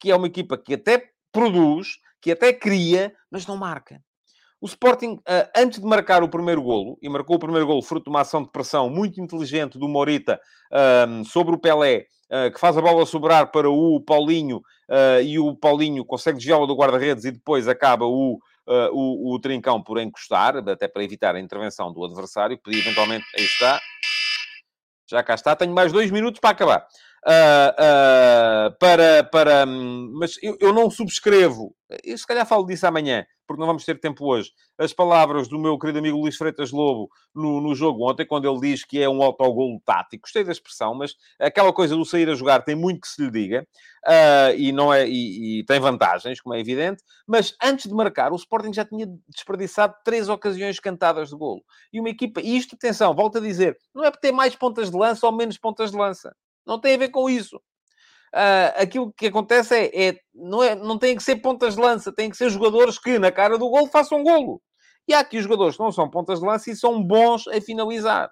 Que 0.00 0.10
é 0.10 0.16
uma 0.16 0.26
equipa 0.26 0.56
que 0.56 0.74
até 0.74 1.10
produz, 1.30 1.98
que 2.20 2.32
até 2.32 2.52
cria, 2.52 3.14
mas 3.30 3.46
não 3.46 3.56
marca. 3.56 4.02
O 4.60 4.66
Sporting, 4.66 5.20
eh, 5.26 5.48
antes 5.56 5.78
de 5.78 5.86
marcar 5.86 6.22
o 6.22 6.28
primeiro 6.28 6.60
golo, 6.60 6.98
e 7.00 7.08
marcou 7.08 7.36
o 7.36 7.38
primeiro 7.38 7.64
golo 7.64 7.80
fruto 7.80 8.04
de 8.04 8.10
uma 8.10 8.22
ação 8.22 8.42
de 8.42 8.50
pressão 8.50 8.90
muito 8.90 9.20
inteligente 9.20 9.78
do 9.78 9.88
Morita 9.88 10.40
sobre 11.26 11.54
o 11.54 11.58
Pelé, 11.58 12.06
eh, 12.28 12.50
que 12.50 12.58
faz 12.58 12.76
a 12.76 12.82
bola 12.82 13.06
sobrar 13.06 13.52
para 13.52 13.70
o 13.70 14.00
Paulinho, 14.00 14.60
eh, 14.90 15.22
e 15.22 15.38
o 15.38 15.54
Paulinho 15.54 16.04
consegue 16.04 16.38
desviá-la 16.38 16.66
do 16.66 16.74
guarda-redes 16.74 17.24
e 17.24 17.30
depois 17.30 17.68
acaba 17.68 18.04
o, 18.04 18.38
o, 18.66 19.34
o 19.34 19.38
trincão 19.38 19.82
por 19.82 19.98
encostar, 19.98 20.56
até 20.56 20.88
para 20.88 21.04
evitar 21.04 21.36
a 21.36 21.40
intervenção 21.40 21.92
do 21.92 22.04
adversário, 22.04 22.56
que 22.56 22.62
podia 22.64 22.80
eventualmente... 22.80 23.24
Aí 23.36 23.44
está. 23.44 23.80
Já 25.10 25.22
cá 25.22 25.34
está. 25.34 25.56
Tenho 25.56 25.72
mais 25.72 25.90
dois 25.90 26.10
minutos 26.10 26.40
para 26.40 26.50
acabar. 26.50 26.86
Uh, 27.26 28.70
uh, 28.70 28.78
para, 28.78 29.24
para, 29.24 29.66
hum, 29.66 30.12
mas 30.14 30.36
eu, 30.40 30.56
eu, 30.60 30.72
não 30.72 30.88
subscrevo, 30.88 31.74
eu 32.04 32.16
se 32.16 32.26
calhar 32.26 32.46
falo 32.46 32.64
disso 32.64 32.86
amanhã, 32.86 33.26
porque 33.44 33.58
não 33.58 33.66
vamos 33.66 33.84
ter 33.84 33.98
tempo 33.98 34.24
hoje, 34.24 34.52
as 34.78 34.92
palavras 34.92 35.48
do 35.48 35.58
meu 35.58 35.76
querido 35.78 35.98
amigo 35.98 36.18
Luís 36.18 36.36
Freitas 36.36 36.70
Lobo 36.70 37.08
no, 37.34 37.60
no 37.60 37.74
jogo 37.74 38.08
ontem, 38.08 38.24
quando 38.24 38.48
ele 38.48 38.60
diz 38.60 38.84
que 38.84 39.02
é 39.02 39.08
um 39.08 39.22
autogolo 39.22 39.80
tático. 39.84 40.22
Gostei 40.22 40.44
da 40.44 40.52
expressão, 40.52 40.94
mas 40.94 41.16
aquela 41.40 41.72
coisa 41.72 41.96
do 41.96 42.04
sair 42.04 42.28
a 42.28 42.34
jogar 42.34 42.62
tem 42.62 42.76
muito 42.76 43.00
que 43.00 43.08
se 43.08 43.20
lhe 43.22 43.30
diga, 43.30 43.66
uh, 44.06 44.54
e, 44.56 44.70
não 44.70 44.94
é, 44.94 45.08
e, 45.08 45.60
e, 45.60 45.64
tem 45.64 45.80
vantagens, 45.80 46.40
como 46.40 46.54
é 46.54 46.60
evidente, 46.60 47.02
mas 47.26 47.56
antes 47.60 47.88
de 47.88 47.94
marcar, 47.94 48.32
o 48.32 48.36
Sporting 48.36 48.72
já 48.72 48.84
tinha 48.84 49.06
desperdiçado 49.28 49.94
três 50.04 50.28
ocasiões 50.28 50.78
cantadas 50.78 51.30
de 51.30 51.36
golo. 51.36 51.62
E 51.92 51.98
uma 51.98 52.10
equipa, 52.10 52.40
e 52.40 52.56
isto, 52.56 52.76
atenção, 52.76 53.14
volto 53.14 53.38
a 53.38 53.40
dizer, 53.40 53.76
não 53.92 54.04
é 54.04 54.10
por 54.10 54.20
ter 54.20 54.30
mais 54.30 54.54
pontas 54.54 54.90
de 54.90 54.96
lança 54.96 55.26
ou 55.26 55.32
menos 55.32 55.58
pontas 55.58 55.90
de 55.90 55.96
lança. 55.96 56.34
Não 56.68 56.78
tem 56.78 56.94
a 56.94 56.98
ver 56.98 57.08
com 57.08 57.30
isso. 57.30 57.56
Uh, 58.34 58.76
aquilo 58.76 59.10
que 59.14 59.28
acontece 59.28 59.74
é, 59.74 60.08
é, 60.08 60.20
não 60.34 60.62
é, 60.62 60.74
não 60.74 60.98
tem 60.98 61.16
que 61.16 61.22
ser 61.22 61.36
pontas 61.36 61.74
de 61.74 61.80
lança, 61.80 62.14
tem 62.14 62.28
que 62.28 62.36
ser 62.36 62.50
jogadores 62.50 62.98
que, 62.98 63.18
na 63.18 63.32
cara 63.32 63.56
do 63.56 63.70
golo, 63.70 63.86
façam 63.86 64.22
golo. 64.22 64.60
E 65.08 65.14
há 65.14 65.20
aqui 65.20 65.38
os 65.38 65.44
jogadores 65.44 65.76
que 65.76 65.82
não 65.82 65.90
são 65.90 66.10
pontas 66.10 66.38
de 66.40 66.44
lança 66.46 66.70
e 66.70 66.76
são 66.76 67.02
bons 67.02 67.48
a 67.48 67.58
finalizar. 67.62 68.30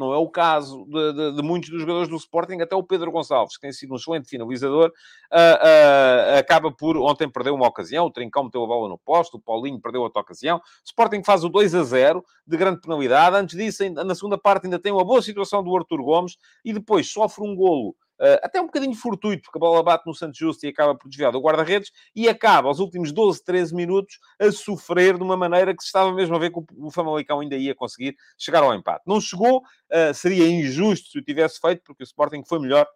Não 0.00 0.14
é 0.14 0.16
o 0.16 0.26
caso 0.26 0.86
de, 0.86 1.12
de, 1.12 1.36
de, 1.36 1.42
muitos 1.42 1.68
dos 1.68 1.82
jogadores 1.82 2.08
do 2.08 2.16
Sporting, 2.16 2.60
até 2.62 2.74
o 2.74 2.82
Pedro 2.82 3.12
Gonçalves, 3.12 3.56
que 3.56 3.60
tem 3.60 3.72
sido 3.72 3.92
um 3.92 3.96
excelente 3.96 4.26
finalizador, 4.26 4.88
uh, 4.88 5.34
uh, 5.34 6.38
acaba 6.38 6.72
por... 6.72 6.96
Ontem 6.96 7.28
perdeu 7.28 7.54
uma 7.54 7.68
ocasião, 7.68 8.06
o 8.06 8.10
Trincão 8.10 8.44
meteu 8.44 8.64
a 8.64 8.66
bola 8.66 8.88
no 8.88 8.96
posto, 8.96 9.36
o 9.36 9.40
Paulinho 9.40 9.78
perdeu 9.78 10.00
outra 10.00 10.22
ocasião. 10.22 10.56
O 10.56 10.62
Sporting 10.86 11.22
faz 11.22 11.44
o 11.44 11.50
2 11.50 11.74
a 11.74 11.82
0, 11.82 12.24
de 12.46 12.56
grande 12.56 12.80
penalidade. 12.80 13.36
Antes 13.36 13.58
disso, 13.58 13.88
na 13.90 14.14
segunda 14.14 14.38
parte, 14.38 14.64
ainda 14.64 14.78
tem 14.78 14.90
uma 14.90 15.04
boa 15.04 15.20
situação 15.20 15.62
do 15.62 15.76
Arthur 15.76 16.02
Gomes, 16.02 16.38
e 16.64 16.72
depois 16.72 17.12
sofre 17.12 17.44
um 17.44 17.54
golo 17.54 17.94
até 18.42 18.60
um 18.60 18.66
bocadinho 18.66 18.94
fortuito, 18.94 19.42
porque 19.44 19.58
a 19.58 19.60
bola 19.60 19.82
bate 19.82 20.06
no 20.06 20.14
Santos 20.14 20.38
Justo 20.38 20.66
e 20.66 20.68
acaba 20.68 20.94
por 20.94 21.08
desviar 21.08 21.32
do 21.32 21.40
guarda-redes, 21.40 21.90
e 22.14 22.28
acaba, 22.28 22.68
aos 22.68 22.78
últimos 22.78 23.12
12, 23.12 23.42
13 23.44 23.74
minutos, 23.74 24.18
a 24.38 24.50
sofrer 24.52 25.16
de 25.16 25.22
uma 25.22 25.36
maneira 25.36 25.74
que 25.74 25.82
se 25.82 25.86
estava 25.86 26.12
mesmo 26.12 26.36
a 26.36 26.38
ver 26.38 26.50
que 26.50 26.60
o 26.76 26.90
Famalicão 26.90 27.40
ainda 27.40 27.56
ia 27.56 27.74
conseguir 27.74 28.16
chegar 28.38 28.62
ao 28.62 28.74
empate. 28.74 29.02
Não 29.06 29.20
chegou, 29.20 29.58
uh, 29.58 30.14
seria 30.14 30.46
injusto 30.48 31.08
se 31.10 31.18
o 31.18 31.22
tivesse 31.22 31.60
feito, 31.60 31.82
porque 31.84 32.02
o 32.02 32.04
Sporting 32.04 32.42
foi 32.44 32.60
melhor 32.60 32.86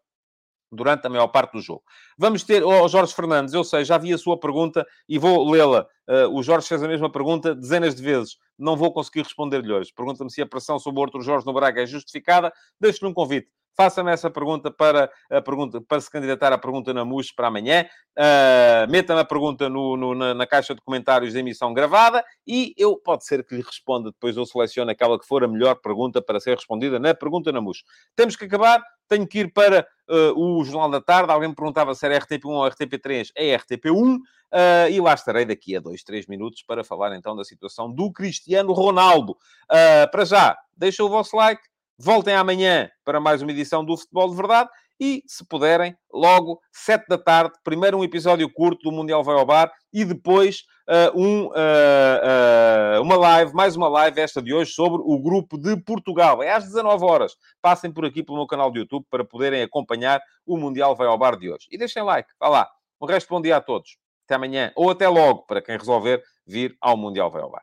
durante 0.75 1.07
a 1.07 1.11
maior 1.11 1.29
parte 1.29 1.53
do 1.53 1.61
jogo. 1.61 1.83
Vamos 2.19 2.43
ter, 2.43 2.65
oh, 2.65 2.87
Jorge 2.89 3.15
Fernandes, 3.15 3.55
eu 3.55 3.65
sei, 3.65 3.85
já 3.85 3.97
vi 3.97 4.13
a 4.13 4.19
sua 4.19 4.39
pergunta 4.39 4.85
e 5.09 5.19
vou 5.19 5.49
lê-la. 5.51 5.87
Uh, 6.09 6.37
o 6.37 6.43
Jorge 6.43 6.67
fez 6.67 6.83
a 6.83 6.89
mesma 6.89 7.11
pergunta 7.11 7.55
dezenas 7.55 7.95
de 7.95 8.03
vezes. 8.03 8.37
Não 8.59 8.77
vou 8.77 8.93
conseguir 8.93 9.23
responder-lhe 9.23 9.73
hoje. 9.73 9.93
Pergunta-me 9.95 10.31
se 10.31 10.43
a 10.43 10.47
pressão 10.47 10.79
sobre 10.79 10.99
o 10.99 11.03
outro 11.03 11.23
Jorge 11.23 11.47
no 11.47 11.53
Braga 11.53 11.83
é 11.83 11.87
justificada. 11.87 12.53
Deixo-lhe 12.81 13.11
um 13.11 13.15
convite 13.15 13.49
faça-me 13.77 14.11
essa 14.11 14.31
pergunta 14.31 14.71
para, 14.71 15.11
a 15.31 15.41
pergunta 15.41 15.81
para 15.81 16.01
se 16.01 16.11
candidatar 16.11 16.53
à 16.53 16.59
pergunta 16.59 16.93
na 16.93 17.05
MUS 17.05 17.33
para 17.33 17.49
amanhã. 17.49 17.87
Uh, 18.17 18.91
Meta-me 18.91 19.21
a 19.21 19.25
pergunta 19.25 19.69
no, 19.69 19.97
no, 19.97 20.15
na, 20.15 20.35
na, 20.35 20.47
caixa 20.47 20.75
de 20.75 20.81
comentários 20.81 21.33
da 21.33 21.41
emissão 21.41 21.75
gravada 21.75 22.25
e 22.47 22.73
eu, 22.77 22.97
pode 22.97 23.25
ser 23.25 23.45
que 23.45 23.57
lhe 23.57 23.63
responda, 23.63 24.11
depois 24.11 24.37
eu 24.37 24.47
seleciono 24.47 24.91
aquela 24.91 25.19
que 25.19 25.27
for 25.27 25.43
a 25.43 25.49
melhor 25.49 25.75
pergunta 25.77 26.23
para 26.23 26.39
ser 26.39 26.55
respondida 26.55 26.99
na 26.99 27.13
pergunta 27.15 27.51
na 27.51 27.61
MUS. 27.61 27.83
Temos 28.15 28.37
que 28.37 28.45
acabar, 28.45 28.81
tenho 29.09 29.27
que 29.27 29.41
ir 29.41 29.53
para 29.53 29.87
uh, 30.09 30.39
o 30.39 30.65
Jornal 30.65 30.91
da 30.91 31.01
Tarde. 31.01 31.33
Alguém 31.33 31.49
me 31.49 31.55
perguntava 31.55 31.95
se 31.95 32.07
era 32.07 32.19
RTP1 32.21 32.45
ou 32.47 32.71
RTP3. 32.71 33.31
É 33.35 33.57
RTP1. 33.57 34.17
Uh, 34.17 34.21
ah, 34.57 34.89
e 34.89 35.01
lá 35.01 35.15
estarei 35.15 35.45
daqui 35.45 35.77
a 35.77 35.81
dois, 35.81 36.05
três 36.05 36.27
minutos 36.29 36.63
para 36.63 36.85
falar 36.85 37.17
então 37.17 37.35
da 37.35 37.43
situação 37.43 37.93
do 37.93 38.13
Cristiano 38.13 38.73
Ronaldo. 38.73 39.33
Uh, 39.33 40.09
para 40.13 40.25
já, 40.25 40.57
deixa 40.77 41.03
o 41.03 41.09
vosso 41.09 41.37
like, 41.37 41.63
Voltem 41.98 42.35
amanhã 42.35 42.90
para 43.04 43.20
mais 43.20 43.40
uma 43.40 43.52
edição 43.52 43.85
do 43.85 43.96
Futebol 43.96 44.28
de 44.28 44.35
Verdade 44.35 44.68
e, 45.00 45.22
se 45.28 45.46
puderem, 45.46 45.96
logo, 46.12 46.61
sete 46.72 47.07
da 47.07 47.16
tarde, 47.16 47.54
primeiro 47.62 47.96
um 47.96 48.02
episódio 48.02 48.52
curto 48.52 48.83
do 48.83 48.92
Mundial 48.92 49.22
Vai 49.22 49.37
ao 49.37 49.46
Bar 49.46 49.72
e 49.92 50.04
depois 50.04 50.64
uh, 50.88 51.16
um, 51.16 51.46
uh, 51.46 52.98
uh, 52.98 53.02
uma 53.02 53.16
live, 53.16 53.54
mais 53.54 53.76
uma 53.76 53.88
live, 53.88 54.20
esta 54.20 54.42
de 54.42 54.52
hoje, 54.52 54.72
sobre 54.72 55.00
o 55.04 55.18
grupo 55.20 55.57
de 55.57 55.76
Portugal. 55.76 56.42
É 56.42 56.52
às 56.52 56.64
19 56.64 57.04
horas. 57.04 57.37
Passem 57.62 57.92
por 57.92 58.04
aqui 58.04 58.24
pelo 58.24 58.38
meu 58.38 58.46
canal 58.48 58.72
de 58.72 58.80
YouTube 58.80 59.07
para 59.09 59.24
poderem 59.24 59.62
acompanhar 59.62 60.20
o 60.44 60.57
Mundial 60.57 60.96
Vai 60.96 61.07
ao 61.07 61.16
Bar 61.16 61.38
de 61.38 61.48
hoje. 61.48 61.68
E 61.70 61.78
deixem 61.78 62.02
like, 62.02 62.28
vá 62.40 62.48
lá. 62.48 62.68
O 62.98 63.07
resto, 63.07 63.28
bom 63.28 63.40
dia 63.40 63.57
a 63.57 63.61
todos. 63.61 63.98
Até 64.24 64.35
amanhã, 64.35 64.72
ou 64.74 64.90
até 64.90 65.09
logo, 65.09 65.42
para 65.46 65.62
quem 65.62 65.78
resolver 65.78 66.24
vir 66.44 66.76
ao 66.80 66.96
Mundial 66.96 67.30
Vai 67.30 67.42
ao 67.42 67.50
Bar. 67.50 67.62